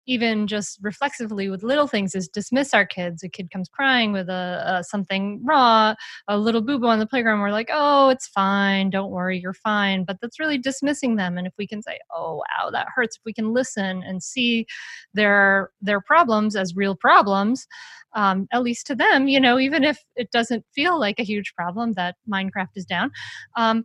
[0.07, 3.23] even just reflexively with little things is dismiss our kids.
[3.23, 5.93] A kid comes crying with a, a something raw
[6.27, 9.53] a little boo boo on the playground we're like oh it's fine don't worry you're
[9.53, 10.03] fine.
[10.03, 13.21] But that's really dismissing them and if we can say oh wow that hurts if
[13.25, 14.65] we can listen and see
[15.13, 17.67] their their problems as real problems
[18.13, 21.53] um, at least to them you know even if it doesn't feel like a huge
[21.55, 23.11] problem that minecraft is down
[23.57, 23.83] um,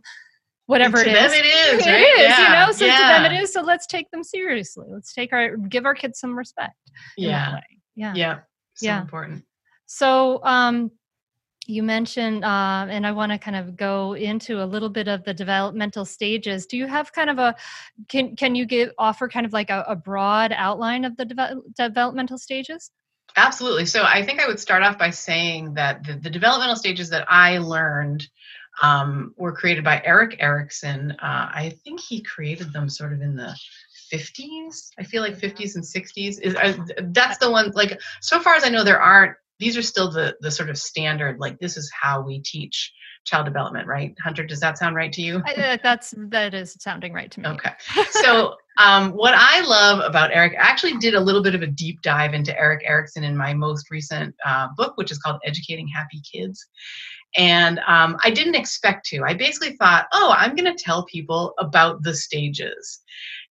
[0.65, 1.33] whatever it is.
[1.33, 2.01] it is, It right?
[2.01, 2.71] is, Yeah, you know.
[2.71, 3.33] So to them yeah.
[3.33, 3.53] it is.
[3.53, 4.87] So let's take them seriously.
[4.89, 6.75] Let's take our give our kids some respect.
[7.17, 7.59] Yeah.
[7.95, 8.13] Yeah.
[8.15, 8.39] Yeah.
[8.75, 9.01] So Yeah.
[9.01, 9.45] important.
[9.85, 10.91] So um,
[11.65, 15.23] you mentioned, uh, and I want to kind of go into a little bit of
[15.23, 16.65] the developmental stages.
[16.65, 17.55] Do you have kind of a
[18.09, 21.61] can can you give offer kind of like a, a broad outline of the deve-
[21.77, 22.91] developmental stages?
[23.35, 23.85] Absolutely.
[23.85, 27.25] So I think I would start off by saying that the, the developmental stages that
[27.29, 28.27] I learned
[28.81, 31.11] um, were created by Erik Erikson.
[31.21, 33.55] Uh, I think he created them sort of in the
[34.11, 34.89] 50s.
[34.99, 36.39] I feel like 50s and 60s.
[36.41, 36.77] Is uh,
[37.11, 37.71] that's the one?
[37.71, 39.35] Like so far as I know, there aren't.
[39.59, 41.39] These are still the the sort of standard.
[41.39, 42.91] Like this is how we teach
[43.25, 44.15] child development, right?
[44.21, 45.41] Hunter, does that sound right to you?
[45.45, 47.49] I, uh, that's that is sounding right to me.
[47.49, 47.71] Okay.
[48.09, 51.67] So, um, what I love about Erik, I actually did a little bit of a
[51.67, 55.87] deep dive into Erik Erikson in my most recent uh, book, which is called Educating
[55.87, 56.67] Happy Kids.
[57.35, 59.23] And um, I didn't expect to.
[59.23, 63.01] I basically thought, oh, I'm going to tell people about the stages.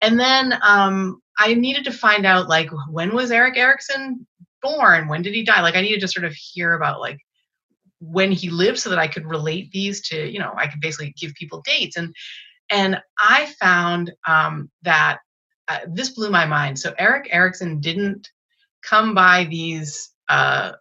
[0.01, 4.25] And then um, I needed to find out, like, when was Erik Erikson
[4.61, 5.07] born?
[5.07, 5.61] When did he die?
[5.61, 7.19] Like, I needed to sort of hear about, like,
[7.99, 11.13] when he lived so that I could relate these to, you know, I could basically
[11.19, 11.97] give people dates.
[11.97, 12.15] And
[12.69, 15.19] and I found um, that
[15.67, 16.79] uh, this blew my mind.
[16.79, 18.29] So Erik Erikson didn't
[18.83, 20.73] come by these uh,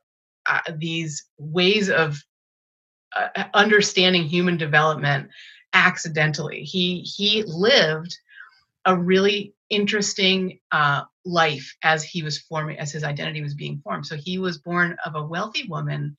[0.46, 2.22] uh, these ways of
[3.18, 5.30] uh, understanding human development
[5.72, 6.62] accidentally.
[6.62, 8.16] He he lived
[8.84, 14.06] a really interesting uh, life as he was forming, as his identity was being formed.
[14.06, 16.16] So he was born of a wealthy woman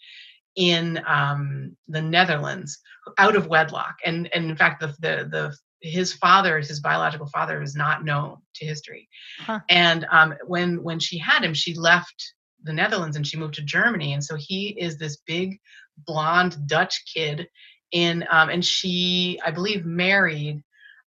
[0.56, 2.80] in um, the Netherlands,
[3.18, 7.62] out of wedlock, and and in fact, the the the his father, his biological father,
[7.62, 9.08] is not known to history.
[9.40, 9.60] Huh.
[9.70, 12.34] And um, when when she had him, she left
[12.64, 15.60] the Netherlands and she moved to Germany, and so he is this big
[16.06, 17.48] blonde Dutch kid
[17.92, 20.64] in, um, and she, I believe, married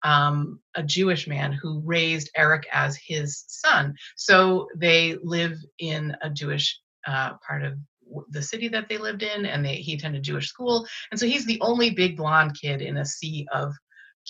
[0.04, 3.94] um, a Jewish man who raised Erik as his son.
[4.16, 7.74] So they live in a Jewish uh, part of
[8.30, 10.86] the city that they lived in, and they, he attended Jewish school.
[11.10, 13.74] And so he's the only big blonde kid in a sea of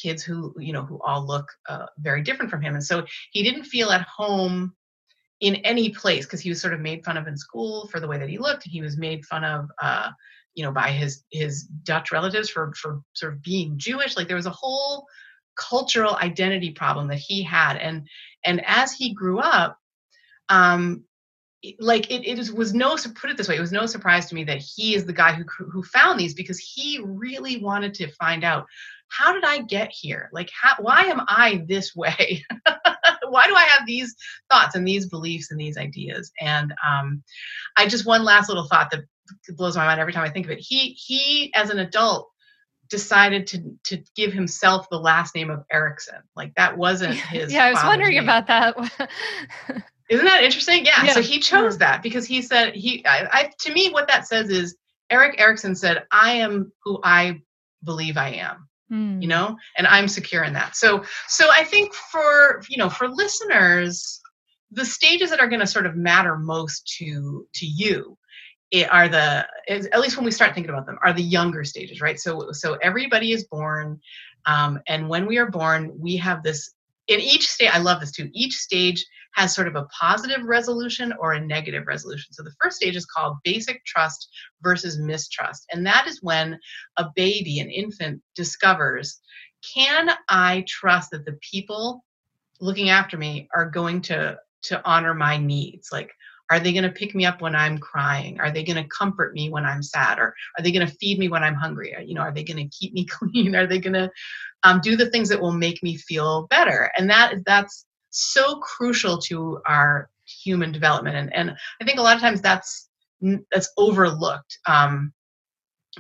[0.01, 2.75] kids who, you know, who all look uh, very different from him.
[2.75, 4.75] And so he didn't feel at home
[5.41, 8.09] in any place because he was sort of made fun of in school for the
[8.09, 8.65] way that he looked.
[8.65, 10.11] He was made fun of, uh,
[10.59, 14.17] you know, by his his Dutch relatives for for sort of being Jewish.
[14.17, 15.07] Like there was a whole
[15.57, 18.09] cultural identity problem that he had, and
[18.45, 19.79] and as he grew up,
[20.49, 21.05] um,
[21.79, 24.43] like it, it was no put it this way, it was no surprise to me
[24.45, 28.43] that he is the guy who who found these because he really wanted to find
[28.43, 28.67] out
[29.07, 30.29] how did I get here?
[30.33, 32.45] Like how why am I this way?
[33.29, 34.17] why do I have these
[34.51, 36.33] thoughts and these beliefs and these ideas?
[36.41, 37.23] And um,
[37.77, 39.05] I just one last little thought that
[39.57, 40.59] blows my mind every time I think of it.
[40.61, 42.31] He he as an adult
[42.89, 46.23] decided to to give himself the last name of Erikson.
[46.35, 47.53] Like that wasn't his.
[47.53, 48.25] yeah, I was wondering name.
[48.25, 48.77] about that.
[50.11, 50.87] Isn't that interesting?
[50.87, 51.05] Yeah.
[51.05, 51.13] Yeah.
[51.13, 53.05] So he chose that because he said he.
[53.07, 54.77] I, I to me, what that says is
[55.11, 57.41] Erik Erikson said, "I am who I
[57.85, 59.21] believe I am." Hmm.
[59.21, 63.07] you know and i'm secure in that so so i think for you know for
[63.07, 64.19] listeners
[64.71, 68.17] the stages that are going to sort of matter most to to you
[68.71, 72.01] it are the at least when we start thinking about them are the younger stages
[72.01, 72.19] right?
[72.19, 74.01] So so everybody is born
[74.47, 76.73] um, and when we are born we have this
[77.07, 79.05] in each stage i love this too each stage
[79.35, 82.33] has sort of a positive resolution or a negative resolution.
[82.33, 84.29] So the first stage is called basic trust
[84.63, 86.59] versus mistrust and that is when
[86.97, 89.21] a baby an infant discovers
[89.75, 92.05] can i trust that the people
[92.61, 95.91] looking after me are going to to honor my needs?
[95.93, 96.11] Like
[96.51, 98.41] are they going to pick me up when i'm crying?
[98.41, 100.19] Are they going to comfort me when i'm sad?
[100.19, 101.95] Or are they going to feed me when i'm hungry?
[102.05, 103.55] You know are they going to keep me clean?
[103.55, 104.11] Are they going to
[104.65, 106.91] um, do the things that will make me feel better?
[106.97, 111.17] And that that's so crucial to our human development.
[111.17, 112.89] And, and i think a lot of times that's
[113.51, 115.13] that's overlooked um,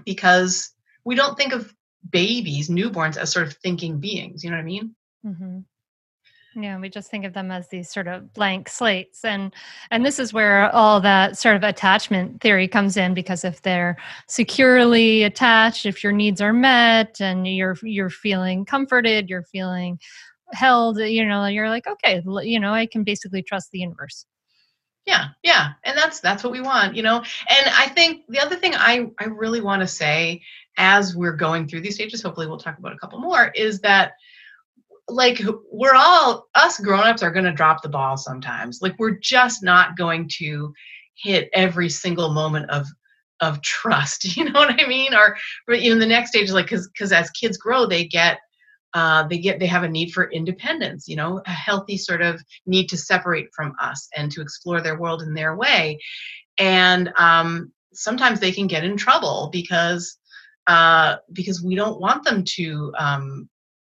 [0.04, 0.72] because
[1.04, 1.74] we don't think of
[2.10, 4.44] babies newborns as sort of thinking beings.
[4.44, 4.94] You know what i mean?
[5.24, 5.64] Mhm.
[6.60, 9.54] Yeah, we just think of them as these sort of blank slates and
[9.92, 13.96] and this is where all that sort of attachment theory comes in because if they're
[14.26, 20.00] securely attached, if your needs are met and you're you're feeling comforted, you're feeling
[20.52, 24.26] held, you know, you're like, okay, you know, I can basically trust the universe.
[25.06, 25.74] Yeah, yeah.
[25.84, 27.16] And that's that's what we want, you know.
[27.16, 30.42] And I think the other thing I I really want to say
[30.76, 34.14] as we're going through these stages, hopefully we'll talk about a couple more, is that
[35.08, 35.40] like
[35.70, 38.80] we're all us grown-ups are going to drop the ball sometimes.
[38.82, 40.72] Like we're just not going to
[41.14, 42.86] hit every single moment of
[43.40, 45.14] of trust you know what i mean?
[45.14, 45.36] Or,
[45.68, 48.38] or in the next stage is like because because as kids grow they get
[48.94, 52.42] uh, they get they have a need for independence you know a healthy sort of
[52.66, 55.98] need to separate from us and to explore their world in their way.
[56.58, 60.16] And um, sometimes they can get in trouble because
[60.66, 63.48] uh, because we don't want them to um,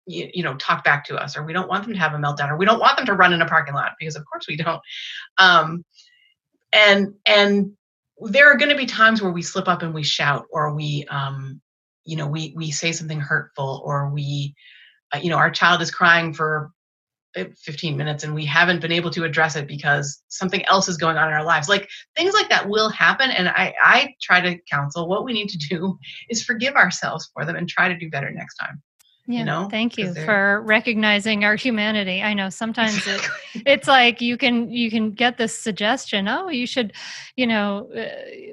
[0.07, 2.17] you, you, know talk back to us or we don't want them to have a
[2.17, 4.47] meltdown or we don't want them to run in a parking lot because of course
[4.49, 4.81] we don't.
[5.39, 5.85] Um,
[6.73, 7.73] and and
[8.19, 11.05] there are going to be times where we slip up and we shout or we
[11.09, 11.61] um,
[12.05, 14.55] you know we we say something hurtful or we
[15.15, 16.71] uh, you know our child is crying for
[17.37, 20.97] uh, 15 minutes and we haven't been able to address it because something else is
[20.97, 21.69] going on in our lives.
[21.69, 25.49] Like things like that will happen and i i try to counsel what we need
[25.49, 25.99] to do
[26.29, 28.83] is forgive ourselves for them and try to do better next time
[29.27, 32.23] yeah, you know thank you for recognizing our humanity.
[32.23, 33.23] I know sometimes it,
[33.67, 36.93] it's like you can you can get this suggestion oh you should
[37.35, 38.05] you know uh,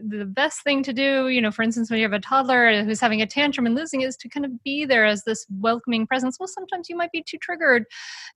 [0.08, 3.02] the best thing to do you know for instance when you have a toddler who's
[3.02, 6.38] having a tantrum and losing is to kind of be there as this welcoming presence.
[6.40, 7.84] Well sometimes you might be too triggered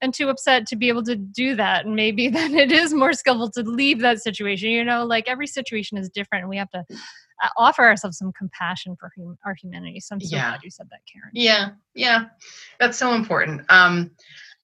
[0.02, 3.14] and too upset to be able to do that and maybe then it is more
[3.14, 4.68] skillful to leave that situation.
[4.68, 6.84] You know like every situation is different and we have to
[7.56, 10.00] offer ourselves some compassion for hum- our humanity.
[10.00, 10.50] So I'm so yeah.
[10.50, 11.30] glad you said that, Karen.
[11.32, 12.26] Yeah, yeah,
[12.78, 13.62] that's so important.
[13.68, 14.10] Um,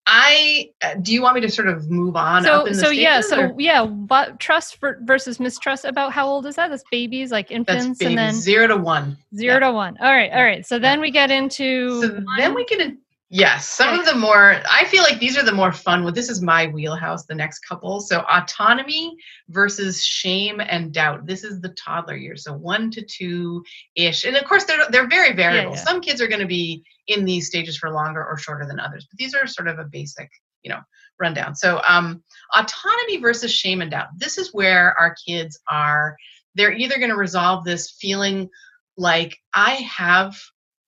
[0.07, 2.43] I uh, do you want me to sort of move on?
[2.43, 3.23] So, so yeah, or?
[3.23, 5.85] so yeah, but trust for, versus mistrust.
[5.85, 6.71] About how old is that?
[6.71, 9.17] That's babies, like infants, babies, and then zero to one.
[9.37, 9.59] Zero yeah.
[9.61, 9.97] to one.
[10.01, 10.67] All right, all right.
[10.67, 12.01] So then we get into.
[12.01, 12.99] So then we get in,
[13.35, 16.05] Yes, some of the more I feel like these are the more fun.
[16.05, 17.25] Well, this is my wheelhouse.
[17.25, 19.17] The next couple, so autonomy
[19.49, 21.25] versus shame and doubt.
[21.25, 23.65] This is the toddler year, so one to two
[23.97, 25.71] ish, and of course they're they're very variable.
[25.71, 25.85] Yeah, yeah.
[25.85, 29.07] Some kids are going to be in these stages for longer or shorter than others,
[29.11, 30.29] but these are sort of a basic,
[30.63, 30.81] you know,
[31.19, 31.55] rundown.
[31.55, 32.23] So um,
[32.55, 34.09] autonomy versus shame and doubt.
[34.19, 36.19] This is where our kids are.
[36.55, 38.51] They're either going to resolve this feeling
[38.99, 40.37] like I have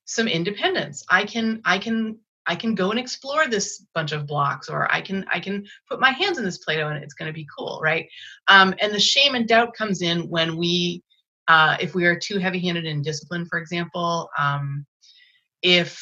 [0.04, 1.04] some independence.
[1.08, 5.00] I can I can I can go and explore this bunch of blocks, or I
[5.00, 7.80] can I can put my hands in this Play-Doh and it's going to be cool,
[7.82, 8.08] right?
[8.48, 11.02] Um, and the shame and doubt comes in when we,
[11.48, 14.84] uh, if we are too heavy-handed in discipline, for example, um,
[15.62, 15.98] if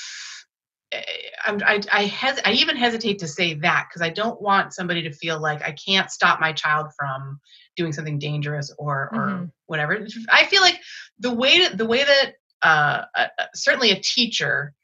[0.90, 1.02] eh,
[1.44, 5.12] I, I, hes- I even hesitate to say that because I don't want somebody to
[5.12, 7.40] feel like I can't stop my child from
[7.76, 9.44] doing something dangerous or or mm-hmm.
[9.66, 10.06] whatever.
[10.30, 10.80] I feel like
[11.18, 14.74] the way that the way that uh, uh, certainly a teacher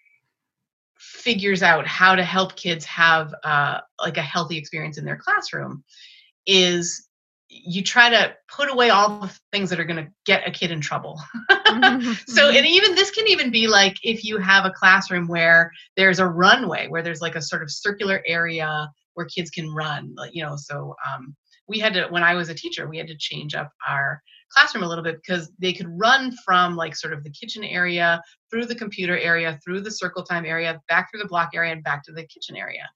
[1.18, 5.82] figures out how to help kids have uh, like a healthy experience in their classroom
[6.46, 7.08] is
[7.50, 10.70] you try to put away all the things that are going to get a kid
[10.70, 11.20] in trouble.
[11.68, 12.12] Mm-hmm.
[12.26, 16.18] so, and even this can even be like if you have a classroom where there's
[16.18, 20.42] a runway, where there's like a sort of circular area where kids can run, you
[20.42, 20.56] know.
[20.56, 21.36] So, um,
[21.68, 24.84] we had to, when I was a teacher, we had to change up our classroom
[24.84, 28.20] a little bit because they could run from like sort of the kitchen area
[28.50, 31.84] through the computer area through the circle time area back through the block area and
[31.84, 32.88] back to the kitchen area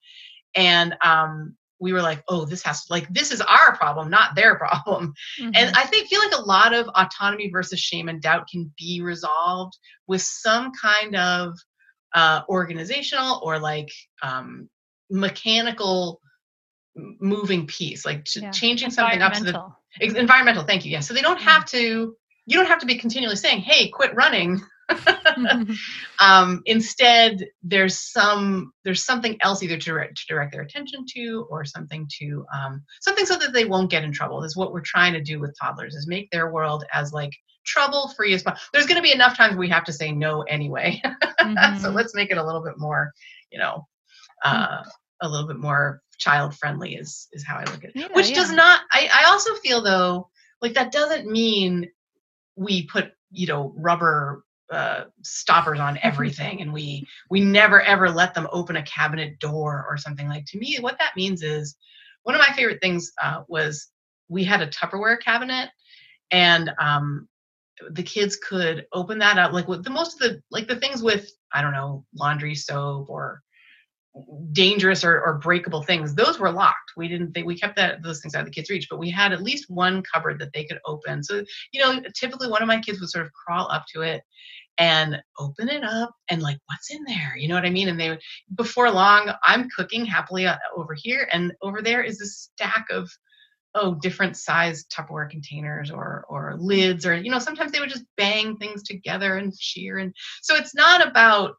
[0.55, 4.55] and um, we were like oh this has like this is our problem not their
[4.59, 5.51] problem mm-hmm.
[5.55, 9.03] and i think feel like a lot of autonomy versus shame and doubt can be
[9.03, 9.77] resolved
[10.07, 11.55] with some kind of
[12.15, 13.91] uh, organizational or like
[14.23, 14.69] um,
[15.11, 16.21] mechanical
[16.95, 18.51] moving piece like yeah.
[18.51, 19.65] changing something up to the
[20.01, 21.01] environmental thank you yeah.
[21.01, 22.17] So they don't have to
[22.47, 24.61] you don't have to be continually saying hey quit running.
[26.21, 31.47] Um, instead there's some there's something else either to direct, to direct their attention to
[31.51, 34.83] or something to um, something so that they won't get in trouble is what we're
[34.83, 37.33] trying to do with toddlers is make their world as like
[37.65, 40.43] trouble free as possible there's going to be enough times we have to say no
[40.43, 41.01] anyway.
[41.43, 41.83] Mm-hmm.
[41.83, 43.11] so let's make it a little bit more
[43.51, 43.85] you know
[44.45, 44.83] uh,
[45.23, 47.97] a little bit more child friendly is is how I look at it.
[47.97, 48.37] Yeah, Which yeah.
[48.37, 50.29] does not I, I also feel though,
[50.61, 51.91] like that doesn't mean
[52.57, 58.35] we put, you know, rubber uh, stoppers on everything and we we never ever let
[58.35, 61.77] them open a cabinet door or something like to me what that means is
[62.23, 63.89] one of my favorite things uh, was
[64.29, 65.69] we had a tupperware cabinet
[66.31, 67.29] and um,
[67.91, 71.03] the kids could open that up like with the most of the like the things
[71.03, 73.42] with i don't know laundry soap or
[74.53, 76.15] dangerous or, or breakable things.
[76.15, 76.93] Those were locked.
[76.97, 79.11] We didn't think we kept that those things out of the kids reach but we
[79.11, 81.23] had at least one cupboard that they could open.
[81.23, 81.43] So
[81.73, 84.23] you know typically one of my kids would sort of crawl up to it
[84.79, 87.35] and open it up and like what's in there?
[87.37, 87.89] You know what i mean?
[87.89, 88.21] And they would
[88.55, 93.11] before long i'm cooking happily uh, over here and over there is a stack of
[93.75, 98.05] oh different size tupperware containers or or lids or you know sometimes they would just
[98.17, 101.55] bang things together and shear and so it's not about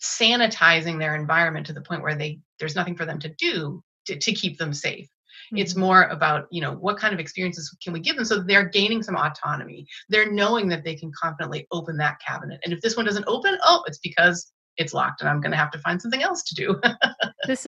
[0.00, 4.16] sanitizing their environment to the point where they there's nothing for them to do to,
[4.16, 5.08] to keep them safe.
[5.48, 5.58] Mm-hmm.
[5.58, 8.24] it's more about you know what kind of experiences can we give them?
[8.24, 9.86] So they're gaining some autonomy.
[10.08, 12.60] They're knowing that they can confidently open that cabinet.
[12.64, 15.56] And if this one doesn't open oh it's because it's locked and i'm going to
[15.56, 16.80] have to find something else to do.
[17.46, 17.66] This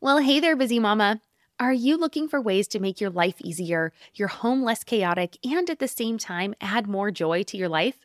[0.00, 1.20] well hey there busy mama.
[1.60, 5.70] Are you looking for ways to make your life easier your home less chaotic and
[5.70, 8.04] at the same time add more joy to your life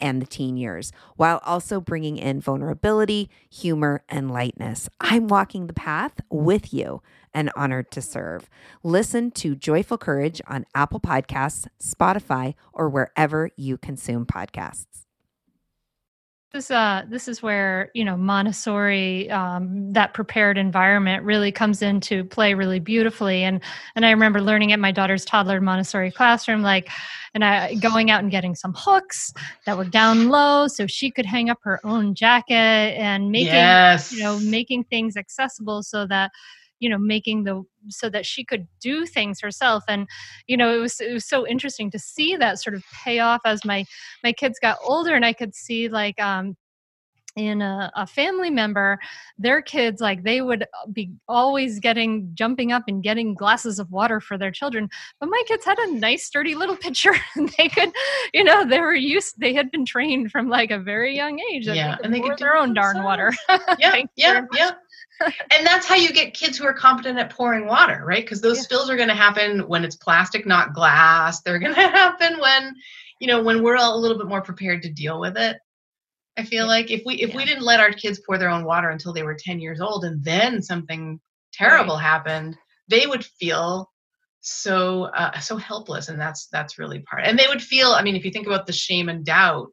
[0.00, 4.88] and the teen years, while also bringing in vulnerability, humor, and lightness.
[5.00, 7.02] I'm walking the path with you
[7.32, 8.50] and honored to serve.
[8.82, 14.89] Listen to Joyful Courage on Apple Podcasts, Spotify, or wherever you consume podcasts.
[16.52, 22.24] This uh, this is where you know Montessori, um, that prepared environment, really comes into
[22.24, 23.44] play really beautifully.
[23.44, 23.60] And
[23.94, 26.88] and I remember learning at my daughter's toddler Montessori classroom, like,
[27.34, 29.32] and I going out and getting some hooks
[29.64, 34.12] that were down low, so she could hang up her own jacket and making yes.
[34.12, 36.32] you know making things accessible so that
[36.80, 39.84] you know making the so that she could do things herself.
[39.88, 40.08] And
[40.46, 43.40] you know it was it was so interesting to see that sort of pay off
[43.44, 43.84] as my
[44.24, 46.56] my kids got older and i could see like um
[47.36, 48.98] in a, a, family member
[49.38, 54.20] their kids like they would be always getting jumping up and getting glasses of water
[54.20, 54.88] for their children.
[55.20, 57.90] But my kids had a nice sturdy little pitcher and they could
[58.34, 61.66] you know they were used they had been trained from like a very young age
[61.66, 63.32] yeah and they could their own darn water.
[63.78, 64.72] yeah yeah yeah
[65.50, 68.24] and that's how you get kids who are competent at pouring water, right?
[68.24, 68.62] Because those yeah.
[68.62, 71.42] spills are going to happen when it's plastic, not glass.
[71.42, 72.74] They're going to happen when,
[73.20, 75.58] you know, when we're a little bit more prepared to deal with it.
[76.38, 76.70] I feel yeah.
[76.70, 77.36] like if we if yeah.
[77.36, 80.04] we didn't let our kids pour their own water until they were 10 years old
[80.04, 81.20] and then something
[81.52, 82.02] terrible right.
[82.02, 82.56] happened,
[82.88, 83.90] they would feel
[84.40, 87.24] so uh, so helpless and that's that's really part.
[87.24, 89.68] And they would feel, I mean, if you think about the shame and doubt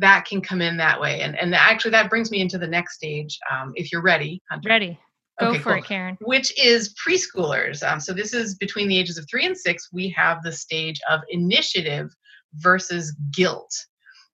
[0.00, 1.20] that can come in that way.
[1.20, 3.38] And and actually that brings me into the next stage.
[3.50, 4.68] Um, if you're ready, Hunter.
[4.68, 4.98] Ready.
[5.38, 5.78] Go okay, for cool.
[5.78, 6.18] it, Karen.
[6.20, 7.82] Which is preschoolers.
[7.82, 9.88] Um, so this is between the ages of three and six.
[9.92, 12.10] We have the stage of initiative
[12.54, 13.72] versus guilt.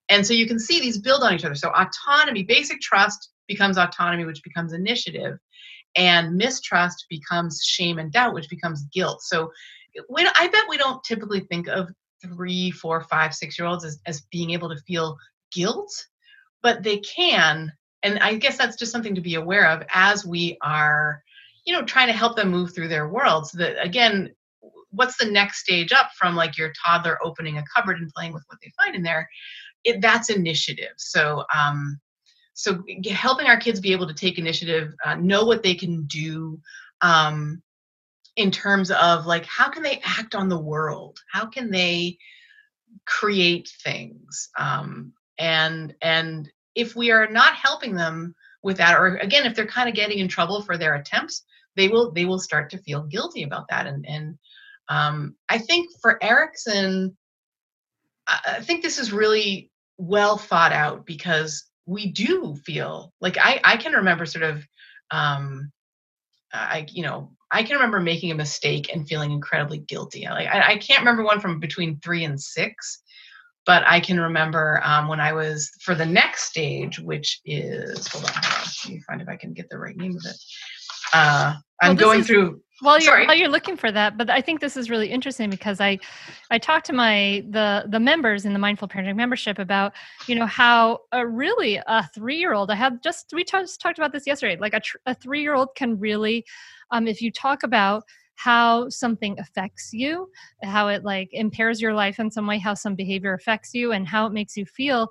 [0.09, 1.55] And so you can see these build on each other.
[1.55, 5.39] So autonomy, basic trust becomes autonomy, which becomes initiative,
[5.97, 9.23] and mistrust becomes shame and doubt, which becomes guilt.
[9.23, 9.51] So
[10.09, 11.89] when I bet we don't typically think of
[12.23, 15.17] three, four, five, six year olds as, as being able to feel
[15.53, 16.07] guilt,
[16.63, 17.73] but they can.
[18.03, 21.23] And I guess that's just something to be aware of as we are,
[21.65, 23.53] you know, trying to help them move through their worlds.
[23.53, 24.35] So that again,
[24.91, 28.45] what's the next stage up from like your toddler opening a cupboard and playing with
[28.47, 29.29] what they find in there?
[29.85, 30.95] It, that's initiative.
[30.97, 32.01] So, um,
[32.55, 36.59] so helping our kids be able to take initiative, uh, know what they can do,
[37.03, 37.63] um,
[38.37, 41.19] in terms of like how can they act on the world?
[41.33, 42.19] How can they
[43.07, 44.51] create things?
[44.59, 49.66] Um, and and if we are not helping them with that or again if they're
[49.66, 51.45] kind of getting in trouble for their attempts
[51.76, 54.39] they will they will start to feel guilty about that and and
[54.89, 57.16] um, i think for erikson
[58.26, 63.61] I, I think this is really well thought out because we do feel like i
[63.64, 64.66] i can remember sort of
[65.11, 65.70] um
[66.53, 70.24] i you know i can remember making a mistake and feeling incredibly guilty.
[70.24, 73.03] Like i, I can't remember one from between three and six
[73.67, 78.25] but I can remember um, when I was for the next stage, which is hold
[78.25, 80.37] on, hold on, let me find if I can get the right name of it.
[81.12, 82.61] Uh, I'm Well, going is- through.
[82.83, 85.81] while you're while you're looking for that but i think this is really interesting because
[85.81, 85.99] i
[86.51, 89.95] i talked to my the the members in the mindful parenting membership about
[90.29, 93.99] you know how a really a three year old i had just we just talked
[93.99, 96.45] about this yesterday like a, tr- a three year old can really
[96.91, 98.03] um, if you talk about
[98.37, 100.30] how something affects you
[100.62, 104.07] how it like impairs your life in some way how some behavior affects you and
[104.07, 105.09] how it makes you feel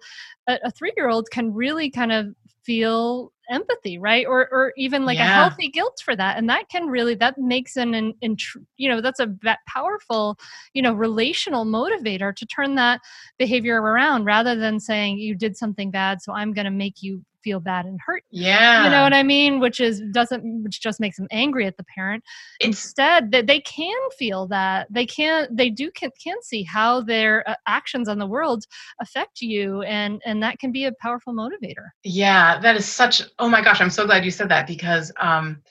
[0.47, 2.28] a, a three year old can really kind of
[2.63, 4.26] feel empathy right?
[4.26, 7.78] Or or even like a healthy guilt for that and that can really that makes
[7.78, 10.38] an, an, intr you know that's a that powerful
[10.73, 13.01] you know relational motivator to turn that
[13.38, 17.23] behavior around rather than saying you did something bad so i'm going to make you
[17.46, 19.60] feel bad and hurt Yeah, you know what i mean?
[19.60, 22.24] Which is doesn't which just makes them angry at the parent.
[22.60, 27.02] It's instead that they can feel that they can they do can, can see how
[27.02, 28.66] their uh, actions on the world
[29.00, 31.88] affect you and and that can be a powerful motivator.
[32.04, 33.22] Yeah, that is such.
[33.39, 35.62] Oh my gosh, I'm so glad you said that because um,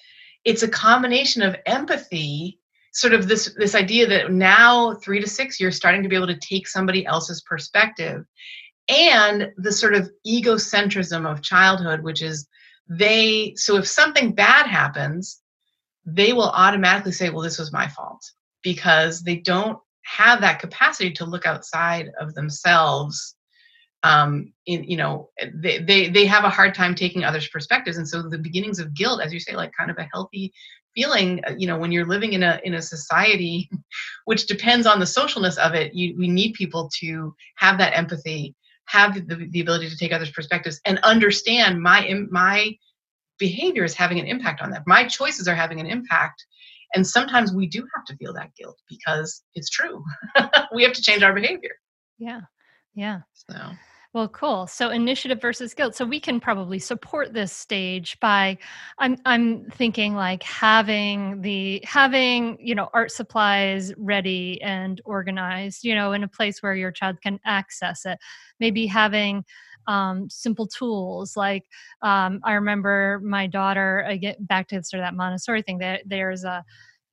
[0.44, 2.58] it's a combination of empathy,
[2.92, 6.28] sort of this this idea that now three to six, you're starting to be able
[6.28, 8.24] to take somebody else's perspective,
[8.88, 12.46] and the sort of egocentrism of childhood, which is
[12.88, 13.54] they.
[13.56, 15.40] So if something bad happens,
[16.04, 18.22] they will automatically say, "Well, this was my fault,"
[18.62, 23.34] because they don't have that capacity to look outside of themselves
[24.04, 28.06] um in you know they, they they have a hard time taking others perspectives and
[28.06, 30.52] so the beginnings of guilt as you say like kind of a healthy
[30.94, 33.68] feeling uh, you know when you're living in a in a society
[34.26, 38.54] which depends on the socialness of it you we need people to have that empathy
[38.86, 42.74] have the, the ability to take others perspectives and understand my my
[43.38, 46.44] behavior is having an impact on that my choices are having an impact.
[46.94, 50.02] And sometimes we do have to feel that guilt because it's true.
[50.74, 51.76] We have to change our behavior.
[52.18, 52.42] Yeah.
[52.94, 53.20] Yeah.
[53.32, 53.54] So
[54.14, 54.68] Well, cool.
[54.68, 55.96] So initiative versus guilt.
[55.96, 58.58] So we can probably support this stage by
[59.00, 65.96] I'm I'm thinking like having the having, you know, art supplies ready and organized, you
[65.96, 68.18] know, in a place where your child can access it.
[68.60, 69.44] Maybe having
[69.88, 71.64] um, simple tools like
[72.00, 74.04] um, I remember my daughter.
[74.08, 75.78] I get back to sort of that Montessori thing.
[75.78, 76.64] That there's a,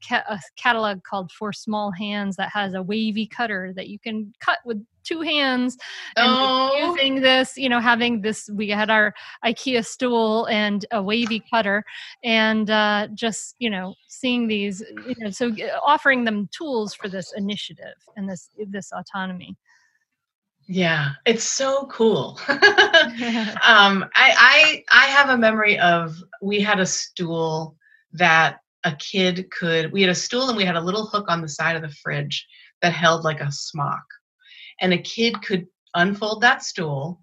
[0.08, 4.34] ca- a catalog called For Small Hands that has a wavy cutter that you can
[4.40, 5.78] cut with two hands
[6.16, 6.78] and Oh.
[6.78, 11.84] using this you know having this we had our ikea stool and a wavy cutter
[12.24, 15.52] and uh, just you know seeing these you know so
[15.84, 19.58] offering them tools for this initiative and this this autonomy
[20.68, 22.40] Yeah, it's so cool.
[22.48, 27.76] um, I, I I have a memory of we had a stool
[28.14, 29.92] that a kid could.
[29.92, 31.96] We had a stool and we had a little hook on the side of the
[32.04, 32.48] fridge
[32.82, 34.04] that held like a smock,
[34.80, 37.22] and a kid could unfold that stool,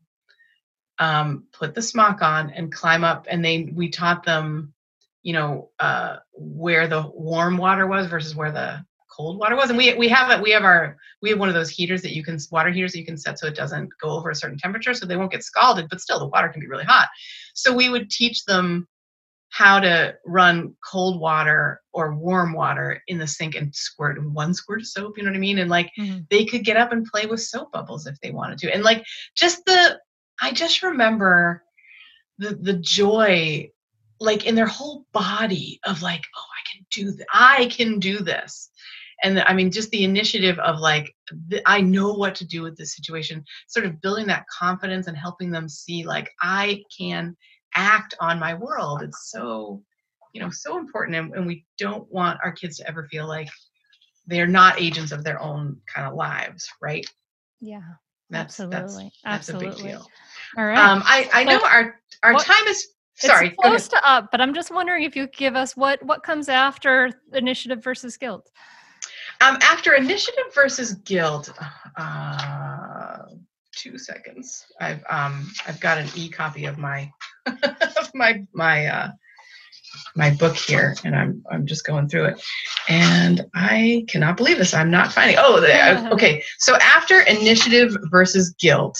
[0.98, 3.26] um, put the smock on, and climb up.
[3.28, 4.74] And they we taught them,
[5.22, 9.70] you know, uh, where the warm water was versus where the cold water was.
[9.70, 10.42] And we we have it.
[10.42, 13.00] We have our we have one of those heaters that you can water heaters that
[13.00, 15.42] you can set so it doesn't go over a certain temperature so they won't get
[15.42, 17.08] scalded but still the water can be really hot
[17.54, 18.86] so we would teach them
[19.50, 24.80] how to run cold water or warm water in the sink and squirt one squirt
[24.80, 25.58] of soap you know what i mean?
[25.58, 26.28] And like Mhm.
[26.28, 28.72] they could get up and play with soap bubbles if they wanted to.
[28.72, 29.98] And like just the
[30.40, 31.64] i just remember
[32.38, 33.70] the the joy
[34.20, 38.18] like in their whole body of like oh i can do this i can do
[38.18, 38.70] this.
[39.24, 41.12] And the- i mean just the initiative of like
[41.50, 45.16] th- i know what to do with this situation sort of building that confidence and
[45.16, 47.36] helping them see like i can
[47.78, 49.02] act on my world.
[49.02, 49.82] It's so
[50.32, 53.48] you know so important and, and we don't want our kids to ever feel like
[54.26, 57.06] they're not agents of their own kind of lives right?
[57.60, 57.80] Yeah
[58.30, 60.06] that's absolutely that's, that's a big deal.
[60.56, 60.78] All right.
[60.78, 64.40] Um i i know our our what- time is sorry it's close to up but
[64.40, 68.48] i'm just wondering if you give us what what comes after initiative versus guilt?
[69.40, 71.52] Um, after initiative versus guilt,
[71.96, 73.18] uh,
[73.78, 74.66] two seconds.
[74.80, 77.10] I've um, I've got an e copy of my
[77.46, 79.08] of my my uh,
[80.16, 82.42] my book here, and I'm I'm just going through it,
[82.88, 84.74] and I cannot believe this.
[84.74, 85.36] I'm not finding.
[85.38, 85.56] Oh,
[86.12, 86.42] okay.
[86.58, 88.98] So after initiative versus guilt,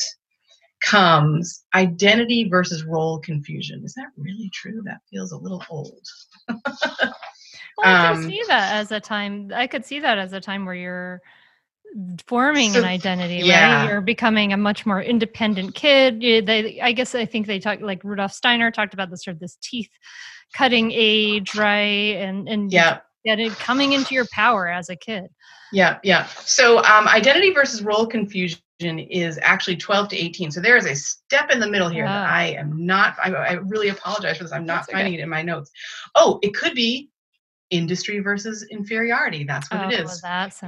[0.83, 3.83] comes identity versus role confusion.
[3.85, 4.81] Is that really true?
[4.85, 6.01] That feels a little old.
[6.49, 7.13] well,
[7.83, 9.51] I could Um, see that as a time.
[9.55, 11.21] I could see that as a time where you're
[12.27, 13.83] forming an identity, yeah.
[13.83, 13.89] right?
[13.89, 16.21] You're becoming a much more independent kid.
[16.21, 19.41] They, I guess, I think they talk like Rudolf Steiner talked about this sort of
[19.41, 19.91] this teeth
[20.53, 22.17] cutting age, right?
[22.17, 23.01] And and Yeah.
[23.25, 25.29] getting coming into your power as a kid.
[25.73, 26.27] Yeah, yeah.
[26.27, 30.51] So um, identity versus role confusion is actually 12 to 18.
[30.51, 32.29] So there is a step in the middle here that.
[32.29, 34.53] I am not, I, I really apologize for this.
[34.53, 34.99] I'm not That's okay.
[34.99, 35.71] finding it in my notes.
[36.15, 37.11] Oh, it could be
[37.71, 39.45] industry versus inferiority.
[39.45, 40.23] That's what oh, it is.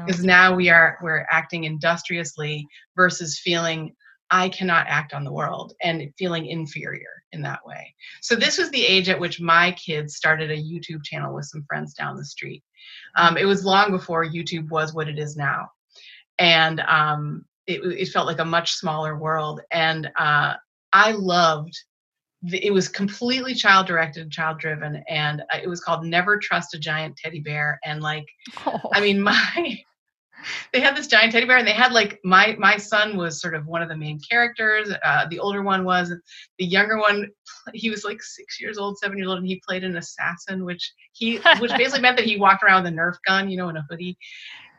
[0.07, 3.95] Because now we are, we're acting industriously versus feeling
[4.31, 7.95] I cannot act on the world and feeling inferior in that way.
[8.21, 11.65] So this was the age at which my kids started a YouTube channel with some
[11.69, 12.63] friends down the street.
[13.17, 15.69] Um, it was long before YouTube was what it is now,
[16.39, 19.61] and um, it, it felt like a much smaller world.
[19.71, 20.55] And uh,
[20.93, 21.75] I loved.
[22.43, 26.75] It was completely child directed, and child driven, and uh, it was called "Never Trust
[26.75, 28.27] a Giant Teddy Bear." And like,
[28.67, 29.79] Oh, I mean, my
[30.73, 33.55] they had this giant teddy bear, and they had like my my son was sort
[33.55, 34.93] of one of the main characters.
[35.05, 36.13] Uh, the older one was
[36.59, 37.29] the younger one.
[37.75, 40.93] He was like six years old, seven years old, and he played an assassin, which
[41.13, 43.77] he which basically meant that he walked around with a Nerf gun, you know, in
[43.77, 44.17] a hoodie.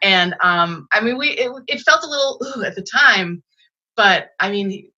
[0.02, 3.44] And um, I mean, we it, it felt a little ooh, at the time,
[3.96, 4.91] but I mean,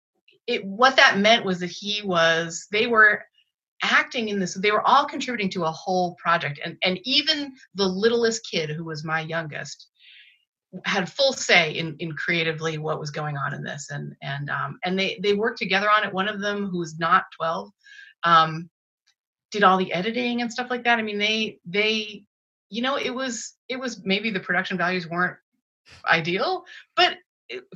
[0.47, 3.23] it what that meant was that he was they were
[3.83, 6.61] acting in this they were all contributing to a whole project.
[6.65, 9.89] And and even the littlest kid who was my youngest
[10.85, 13.91] had full say in in creatively what was going on in this.
[13.91, 16.15] And and um and they they worked together on it.
[16.15, 17.71] One of them who was not 12
[18.25, 18.71] um
[19.51, 20.99] did all the editing and stuff like that.
[20.99, 22.25] I mean they they
[22.71, 25.37] you know it was it was maybe the production values weren't
[26.09, 26.65] ideal
[26.97, 27.17] but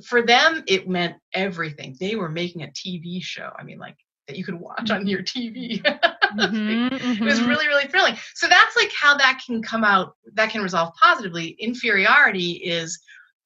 [0.05, 1.97] for them it meant everything.
[1.99, 3.97] They were making a tv show i mean like
[4.29, 5.83] that you could watch on your tv
[6.37, 7.49] Mhm, it was mhm.
[7.49, 8.17] really really thrilling.
[8.35, 11.57] So that's like how that can come out that can resolve positively.
[11.59, 12.99] Inferiority is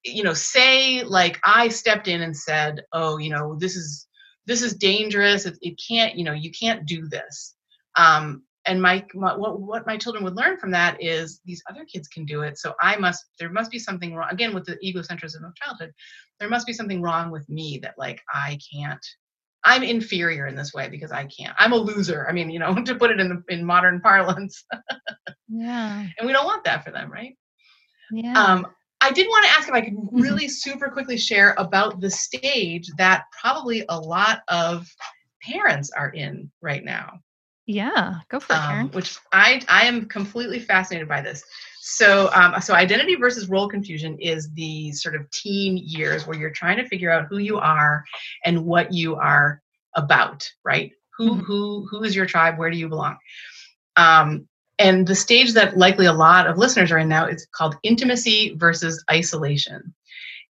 [0.03, 4.07] you know say like i stepped in and said oh you know this is
[4.47, 5.47] this is dangerous.
[5.47, 7.55] It, it can't you know you can't do this.
[7.97, 11.85] Um and my, my what, what my children would learn from that is these other
[11.85, 12.59] kids can do it.
[12.59, 15.93] So i must there must be something wrong again with the egocentrism of childhood
[16.39, 19.05] there must be something wrong with me that like i can't
[19.65, 21.55] i'm inferior in this way because i can't.
[21.59, 24.65] I'm a loser i mean you know to put it in the, in modern parlance.
[25.49, 26.07] Yeah.
[26.19, 27.37] and we don't want that for them right?
[28.13, 28.33] Yeah.
[28.33, 28.67] um,
[29.03, 32.91] I did want to ask if I could really super quickly share about the stage
[32.99, 34.87] that probably a lot of
[35.43, 37.21] parents are in right now,
[37.71, 38.21] yeah.
[38.29, 38.87] Go for it, Karen.
[38.87, 41.45] um, which I I am completely fascinated by this.
[41.81, 46.51] So um, so identity versus role confusion is the sort of teen years where you're
[46.51, 48.05] trying to figure out who you are
[48.45, 49.63] and what you are
[49.95, 50.93] about, right?
[51.19, 51.45] Who Mhm.
[51.47, 52.59] who who is your tribe?
[52.59, 53.17] Where do you belong?
[53.97, 54.49] Um,
[54.79, 58.55] and the stage that likely a lot of listeners are in now is called intimacy
[58.57, 59.95] versus isolation.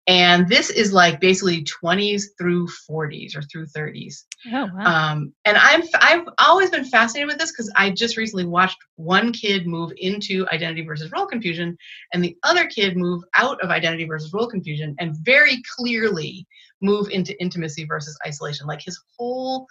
[0.09, 4.25] And this is like basically 20s through 40s or through 30s.
[4.51, 5.11] oh wow.
[5.13, 9.33] Um, and I'm I've always been fascinated with this because I just recently watched one
[9.33, 11.77] kid move into identity versus role confusion,
[12.15, 16.47] and the other kid move out of identity versus role confusion, and very clearly
[16.81, 18.67] move into intimacy versus isolation.
[18.67, 19.67] Like his whole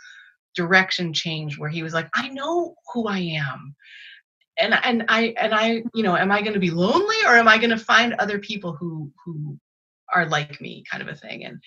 [0.56, 3.76] direction changed, where he was like, "I know who I am."
[4.60, 7.48] And, and I and I you know am I going to be lonely or am
[7.48, 9.58] I going to find other people who who
[10.14, 11.60] are like me kind of a thing and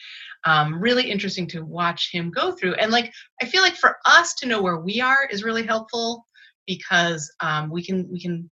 [0.45, 3.13] um, really interesting to watch him go through and like
[3.43, 6.27] i feel like for us to know where we are is really helpful
[6.67, 8.51] because um, we can we can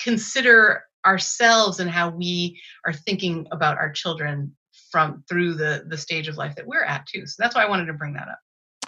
[0.00, 4.54] consider ourselves and how we are thinking about our children
[4.90, 7.68] from through the the stage of life that we're at too so that's why i
[7.68, 8.38] wanted to bring that up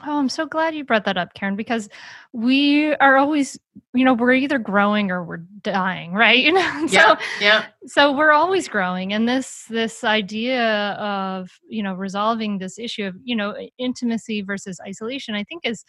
[0.07, 1.89] Oh, I'm so glad you brought that up, Karen, because
[2.33, 3.59] we are always,
[3.95, 6.39] you know, we're either growing or we're dying, right?
[6.45, 11.83] You know, yeah so yeah so we're always growing, and this this idea of you
[11.83, 15.85] know resolving this issue of you know intimacy versus isolation, I think is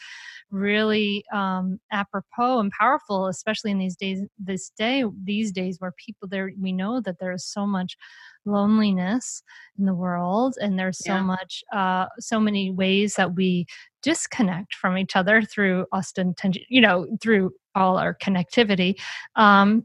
[0.51, 6.27] really um, apropos and powerful, especially in these days, this day, these days where people
[6.27, 7.97] there, we know that there is so much
[8.45, 9.43] loneliness
[9.77, 11.21] in the world, and there's so Yeah.
[11.21, 13.65] much, uh, so many ways that we
[14.05, 18.95] disconnect from each other through ostentation, you know, through all our connectivity.
[19.35, 19.83] Um,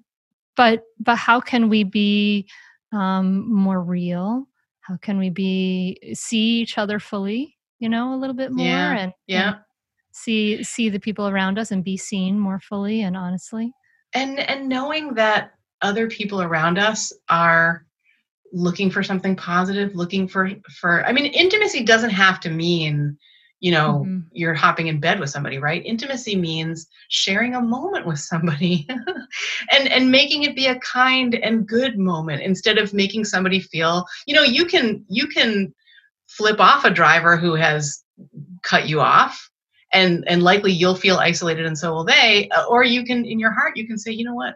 [0.57, 2.47] but but how can we be
[2.93, 4.47] um, more real?
[4.83, 7.57] How can we be see each other fully?
[7.79, 9.57] You know, a little bit more Yeah, and yeah and
[10.13, 13.73] see see the people around us and be seen more fully and honestly.
[14.15, 15.53] and and knowing that
[15.83, 17.87] other people around us are
[18.53, 20.51] looking for something positive looking for
[20.81, 23.17] for i mean intimacy doesn't have to mean
[23.61, 24.25] you know Mhm.
[24.33, 28.87] you're hopping in bed with somebody right intimacy means sharing a moment with somebody
[29.73, 34.05] and and making it be a kind and good moment instead of making somebody feel
[34.27, 35.73] you know you can you can
[36.27, 38.03] flip off a driver who has
[38.63, 39.51] cut you off
[39.93, 43.39] and and likely you'll feel isolated and so will they uh, or you can in
[43.39, 44.55] your heart you can say you know what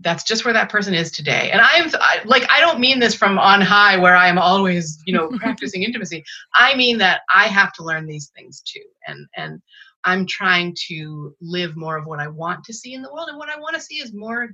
[0.00, 1.50] that's just where that person is today.
[1.50, 5.12] And i'm I, like i don't mean this from on high where i'm always you
[5.12, 6.24] know practicing intimacy.
[6.54, 8.84] I mean that i have to learn these things too.
[9.06, 9.60] And and
[10.04, 13.28] i'm trying to live more of what i want to see in the world.
[13.28, 14.50] And what i want to see is more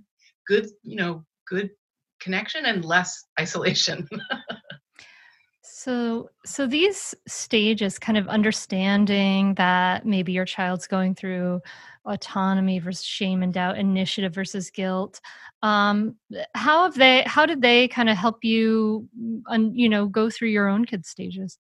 [0.47, 1.71] good you know good
[2.21, 4.09] connection and less isolation.
[5.65, 11.61] So, so these stages, kind of understanding that maybe your child's going through
[12.05, 15.21] autonomy versus shame and doubt, initiative versus guilt.
[15.63, 16.17] Um,
[16.55, 17.23] how have they?
[17.27, 20.85] How did they kind of help you, mm, un, you know, go through your own
[20.85, 21.59] kids' stages?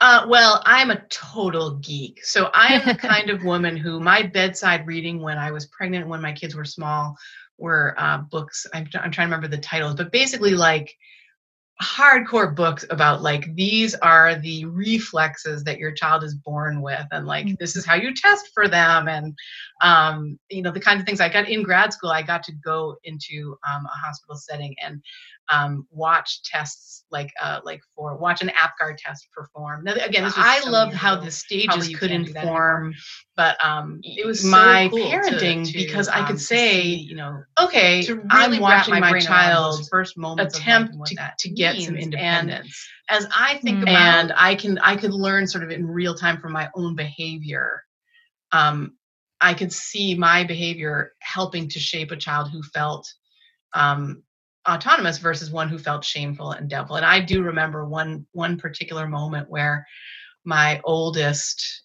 [0.00, 2.24] Uh, well, I'm a total geek.
[2.24, 6.08] So I am the kind of woman who my bedside reading when I was pregnant,
[6.08, 7.16] when my kids were small,
[7.56, 8.66] were uh, books.
[8.72, 10.94] I'm, I'm trying to remember the titles, but basically like
[11.80, 17.24] hardcore books about like these are the reflexes that your child is born with and
[17.24, 19.36] like this is how you test for them and
[19.80, 22.52] um, you know the kinds of things i got in grad school i got to
[22.52, 25.00] go into um, a hospital setting and
[25.50, 30.60] um, watch tests like uh, like for watch an apgar test perform now again i
[30.60, 32.94] so years how the stages could can't do that inform
[33.36, 36.96] but um It was so my cool parenting to, because i um, could say see,
[36.96, 41.48] you know, okay to really i'm watching my my, child first moment attempt to, to
[41.48, 42.04] get some means.
[42.06, 43.82] And independence as i think Mm.
[43.82, 46.94] about and i can i could learn sort of in real time from my own
[46.94, 47.82] behavior
[48.52, 48.92] um
[49.40, 53.06] i could see my behavior helping to shape a child who felt
[53.74, 54.22] um
[54.68, 59.08] autonomous versus one who felt shameful and doubtful and i do remember one one particular
[59.08, 59.86] moment where
[60.44, 61.82] my oldest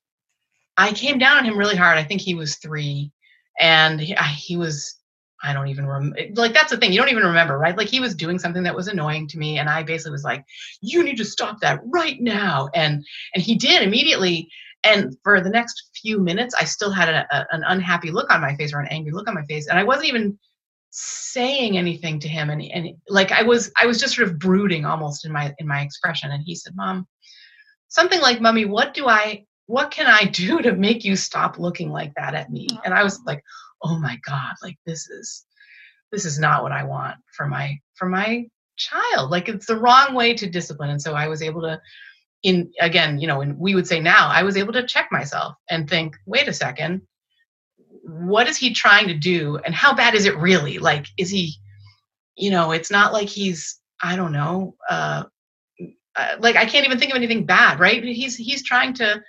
[0.78, 1.98] i came down on him really hard.
[1.98, 3.12] I think he was three
[3.60, 5.00] and he, he was
[5.44, 6.92] i don't even remember like that's the thing.
[6.92, 7.78] You don't even remember right?
[7.78, 10.44] Like he was doing something that was annoying to me and i basically was like
[10.82, 12.70] you need to stop that right now.
[12.74, 13.06] And
[13.36, 14.50] and he did immediately.
[14.86, 18.42] And for the next few minutes i still had a, a- an unhappy look on
[18.42, 19.68] my face or an angry look on my face.
[19.68, 20.38] And i wasn't even
[20.96, 22.50] saying anything to him.
[22.50, 25.68] And, and like i was i was just sort of brooding almost in my in
[25.68, 26.32] my expression.
[26.32, 27.08] And he said mom
[27.88, 31.92] something like mummy what do i what can i do to make you stop looking
[31.92, 33.44] like that at me and i was like
[33.84, 35.46] oh my god like this is
[36.12, 39.30] this is not what i want for my for my child.
[39.30, 40.90] Like it's the wrong way to discipline.
[40.90, 41.80] And so i was able to
[42.44, 45.56] in again you know and we would say now i was able to check myself
[45.70, 47.02] and think wait a second
[48.04, 49.58] what is he trying to do?
[49.66, 50.78] And how bad is it really?
[50.78, 51.56] Like is he
[52.36, 55.24] you know it's not like he's i don't know uh,
[56.16, 58.04] uh like i can't even think of anything bad right?
[58.04, 59.22] He's he's trying to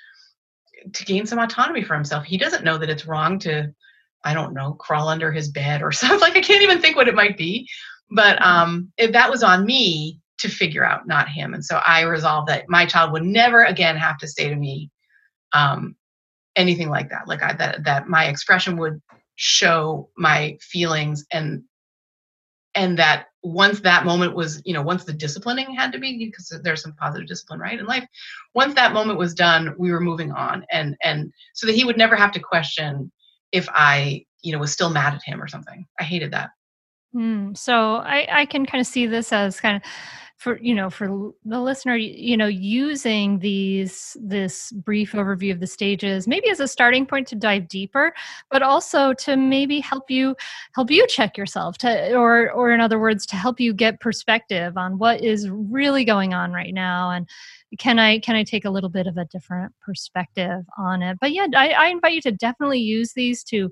[0.93, 2.25] to gain some autonomy for himself.
[2.25, 3.73] He doesn't know that it's wrong to
[4.25, 6.21] i don't know crawl under his bed or something.
[6.21, 7.69] Like i can't even think what it might be.
[8.11, 11.55] But um if that was on me to figure out not him.
[11.55, 14.91] And so i resolved that my child would never again have to say to me
[15.53, 15.97] um
[16.57, 17.29] anything like that.
[17.29, 19.01] Like I, that that my expression would
[19.37, 21.63] show my feelings and
[22.77, 26.61] and that once that moment was you know once the disciplining had to be because
[26.63, 28.07] there's some positive discipline right in life.
[28.55, 31.99] Once that moment was done we were moving on and and so that he would
[31.99, 33.11] never have to question
[33.53, 35.87] if i you know was still mad at him or something.
[35.99, 36.51] I hated that.
[37.15, 39.83] Mm, so I, I can kind of see this as kind of
[40.37, 45.67] for you know for the listener you know using these this brief overview of the
[45.67, 48.13] stages maybe as a starting point to dive deeper
[48.51, 50.35] but also to maybe help you
[50.75, 54.77] help you check yourself to or or in other words to help you get perspective
[54.77, 57.29] on what is really going on right now and
[57.79, 61.19] can i can i take a little bit of a different perspective on it?
[61.21, 63.71] But yeah i, I invite you to definitely use these to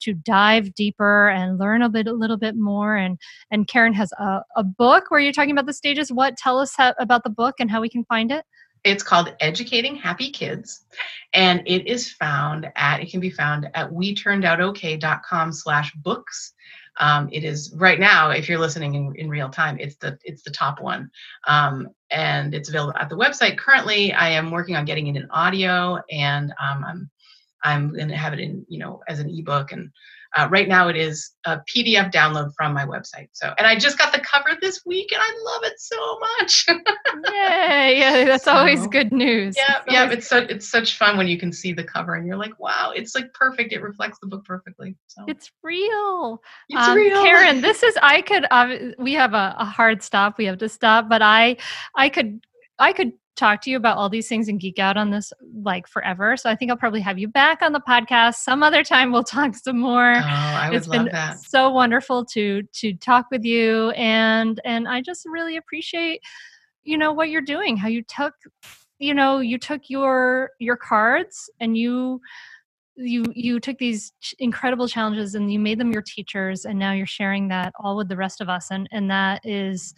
[0.00, 2.96] to dive deeper and learn a bit a little bit more.
[2.96, 3.18] And
[3.50, 6.12] and karen has a, a book where you're talking about the stages.
[6.12, 8.44] What tell us how, about the book and how we can find it?
[8.84, 10.84] It's called educating happy kids.
[11.32, 15.92] And it is found at it can be found at we turned out okay.com slash
[15.94, 16.52] books
[16.98, 20.42] um, it is right now if you're listening in, in real time it's the it's
[20.42, 21.10] the top one.
[21.46, 23.58] Um, and it's available at the website.
[23.58, 27.10] Currently i am working on getting it in audio and um, i'm
[27.64, 29.90] i'm going to have it in you know as an ebook and
[30.36, 33.28] uh, right now it is a pdf download from my website.
[33.32, 36.66] So and i just got the cover this week and i love it so much.
[37.26, 37.98] Yay.
[37.98, 39.56] Yeah that's always good news.
[39.56, 42.26] yeah It's yeah it's so it's such fun when you can see the cover and
[42.26, 43.72] you're like wow it's like perfect.
[43.72, 44.96] It reflects the book perfectly.
[45.08, 45.24] So.
[45.28, 46.42] It's real.
[46.68, 47.22] It's Um, real.
[47.22, 50.38] Karen, this is I could uh, we have a, a hard stop.
[50.38, 51.56] We have to stop, but I
[51.96, 52.40] I could
[52.78, 55.32] I could talk to you about all these things and geek out on this
[55.62, 56.36] like forever.
[56.36, 59.12] So I think I'll probably have you back on the podcast some other time.
[59.12, 60.14] We'll talk some more.
[60.14, 61.40] Oh, I would it's love been that.
[61.40, 66.20] so wonderful to to talk with you and and I just really appreciate
[66.84, 68.34] you know what you're doing, how you took
[68.98, 72.20] you know, you took your your cards and you
[72.96, 77.06] you you took these incredible challenges and you made them your teachers and now you're
[77.06, 79.94] sharing that all with the rest of us and and that is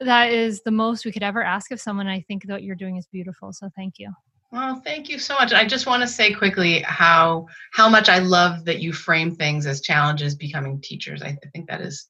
[0.00, 2.76] that is the most we could ever ask of someone i think that what you're
[2.76, 4.10] doing is beautiful so thank you
[4.52, 5.54] Well, thank you so much.
[5.54, 9.64] I just want to say quickly how how much I love that you frame things
[9.64, 11.22] as challenges becoming teachers.
[11.22, 12.08] I, I think that is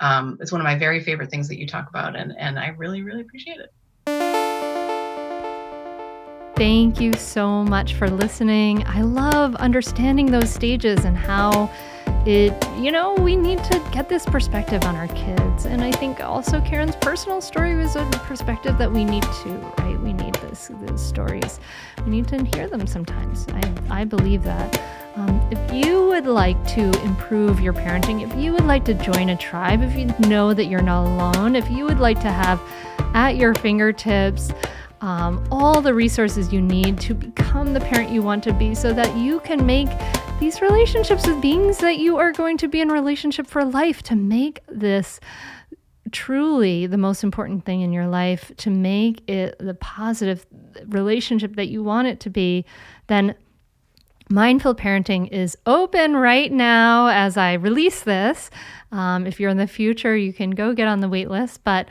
[0.00, 2.68] um, it's one of my very favorite things that you talk about, and and I
[2.68, 3.70] really really appreciate it.
[6.60, 8.86] Thank you so much for listening.
[8.86, 11.72] I love understanding those stages and how
[12.26, 15.64] it, you know, we need to get this perspective on our kids.
[15.64, 19.48] And I think also Karen's personal story was a perspective that we need to,
[19.78, 19.98] right?
[20.02, 21.60] We need this, these stories.
[22.04, 23.46] We need to hear them sometimes.
[23.48, 24.82] I, I believe that.
[25.16, 29.30] Um, if you would like to improve your parenting, if you would like to join
[29.30, 32.60] a tribe, if you know that you're not alone, if you would like to have
[33.14, 34.52] at your fingertips,
[35.00, 38.92] um, all the resources you need to become the parent you want to be so
[38.92, 39.88] that you can make
[40.38, 44.16] these relationships with beings that you are going to be in relationship for life to
[44.16, 45.20] make this
[46.12, 50.46] truly the most important thing in your life to make it the positive
[50.88, 52.64] relationship that you want it to be
[53.06, 53.34] then
[54.32, 58.48] Mindful Parenting is open right now as I release this.
[58.92, 61.88] Um, if you're in the future, you can go get on the wait list, but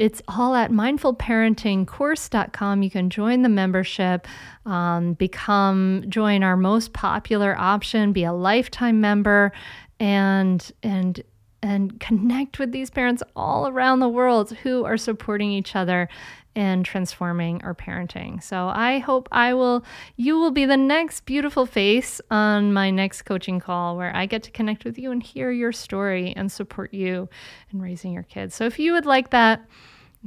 [0.00, 2.82] it's all at mindfulparentingcourse.com.
[2.82, 4.26] You can join the membership,
[4.64, 9.52] um, become join our most popular option, be a lifetime member,
[10.00, 11.22] and and
[11.62, 16.08] and connect with these parents all around the world who are supporting each other
[16.56, 18.42] and transforming our parenting.
[18.42, 19.84] So I hope I will
[20.16, 24.42] you will be the next beautiful face on my next coaching call where I get
[24.44, 27.28] to connect with you and hear your story and support you
[27.72, 28.54] in raising your kids.
[28.54, 29.64] So if you would like that,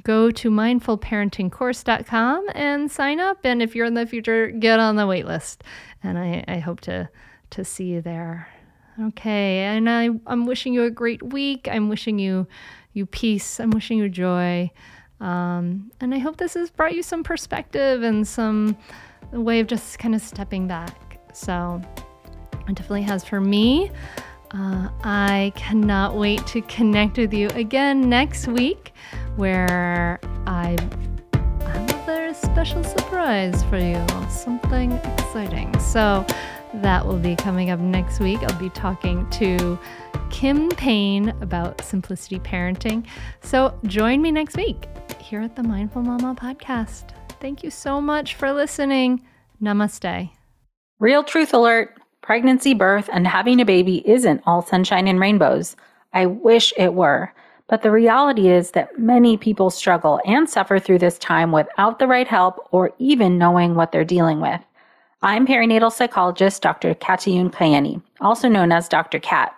[0.04, 5.06] go to mindfulparentingcourse.com and sign up and if you're in the future, get on the
[5.06, 5.64] wait list.
[6.02, 7.10] And I, I hope to
[7.52, 8.48] to see you there.
[9.02, 11.68] Okay, and I, I'm wishing you a great week.
[11.72, 12.48] I'm wishing you
[12.94, 13.60] you peace.
[13.60, 14.72] I'm wishing you joy.
[15.24, 18.78] Um, and I hope this has brought you some perspective and some
[19.32, 21.18] way of just kind of stepping back.
[21.34, 21.82] So
[22.68, 23.90] it definitely has for me.
[24.52, 28.94] Uh, I cannot wait to connect with you again next week,
[29.38, 30.78] where I
[31.68, 35.80] have a very special surprise for you, something exciting.
[35.80, 36.26] So
[36.76, 38.40] that will be coming up next week.
[38.44, 39.80] I'll be talking to
[40.34, 43.06] Kim Payne about simplicity parenting.
[43.44, 47.12] So join me next week here at the Mindful Mama podcast.
[47.40, 49.22] Thank you so much for listening.
[49.62, 50.32] Namaste.
[51.00, 55.76] Real truth alert pregnancy, birth, and having a baby isn't all sunshine and rainbows.
[56.14, 57.32] I wish it were.
[57.68, 62.08] But the reality is that many people struggle and suffer through this time without the
[62.08, 64.62] right help or even knowing what they're dealing with.
[65.22, 66.96] I'm perinatal psychologist Dr.
[66.96, 69.20] Katayune Kaeni, also known as Dr.
[69.20, 69.54] Kat.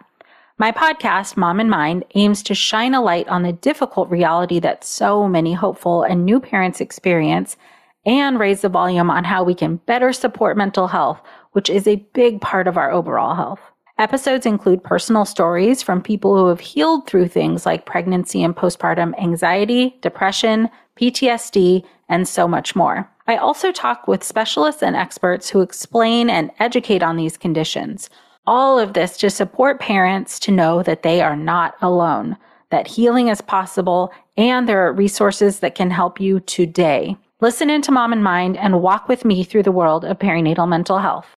[0.58, 4.86] My podcast, Mom and Mind, aims to shine a light on the difficult reality that
[4.86, 7.58] so many hopeful and new parents experience
[8.06, 11.20] and raise the volume on how we can better support mental health,
[11.52, 13.60] which is a big part of our overall health.
[13.98, 19.14] Episodes include personal stories from people who have healed through things like pregnancy and postpartum
[19.22, 23.12] anxiety, depression, PTSD, and so much more.
[23.28, 28.10] I also talk with specialists and experts who explain and educate on these conditions.
[28.48, 32.38] All of this to support parents to know that they are not alone,
[32.70, 37.18] that healing is possible, and there are resources that can help you today.
[37.42, 41.00] Listen into Mom and Mind and walk with me through the world of perinatal mental
[41.00, 41.35] health.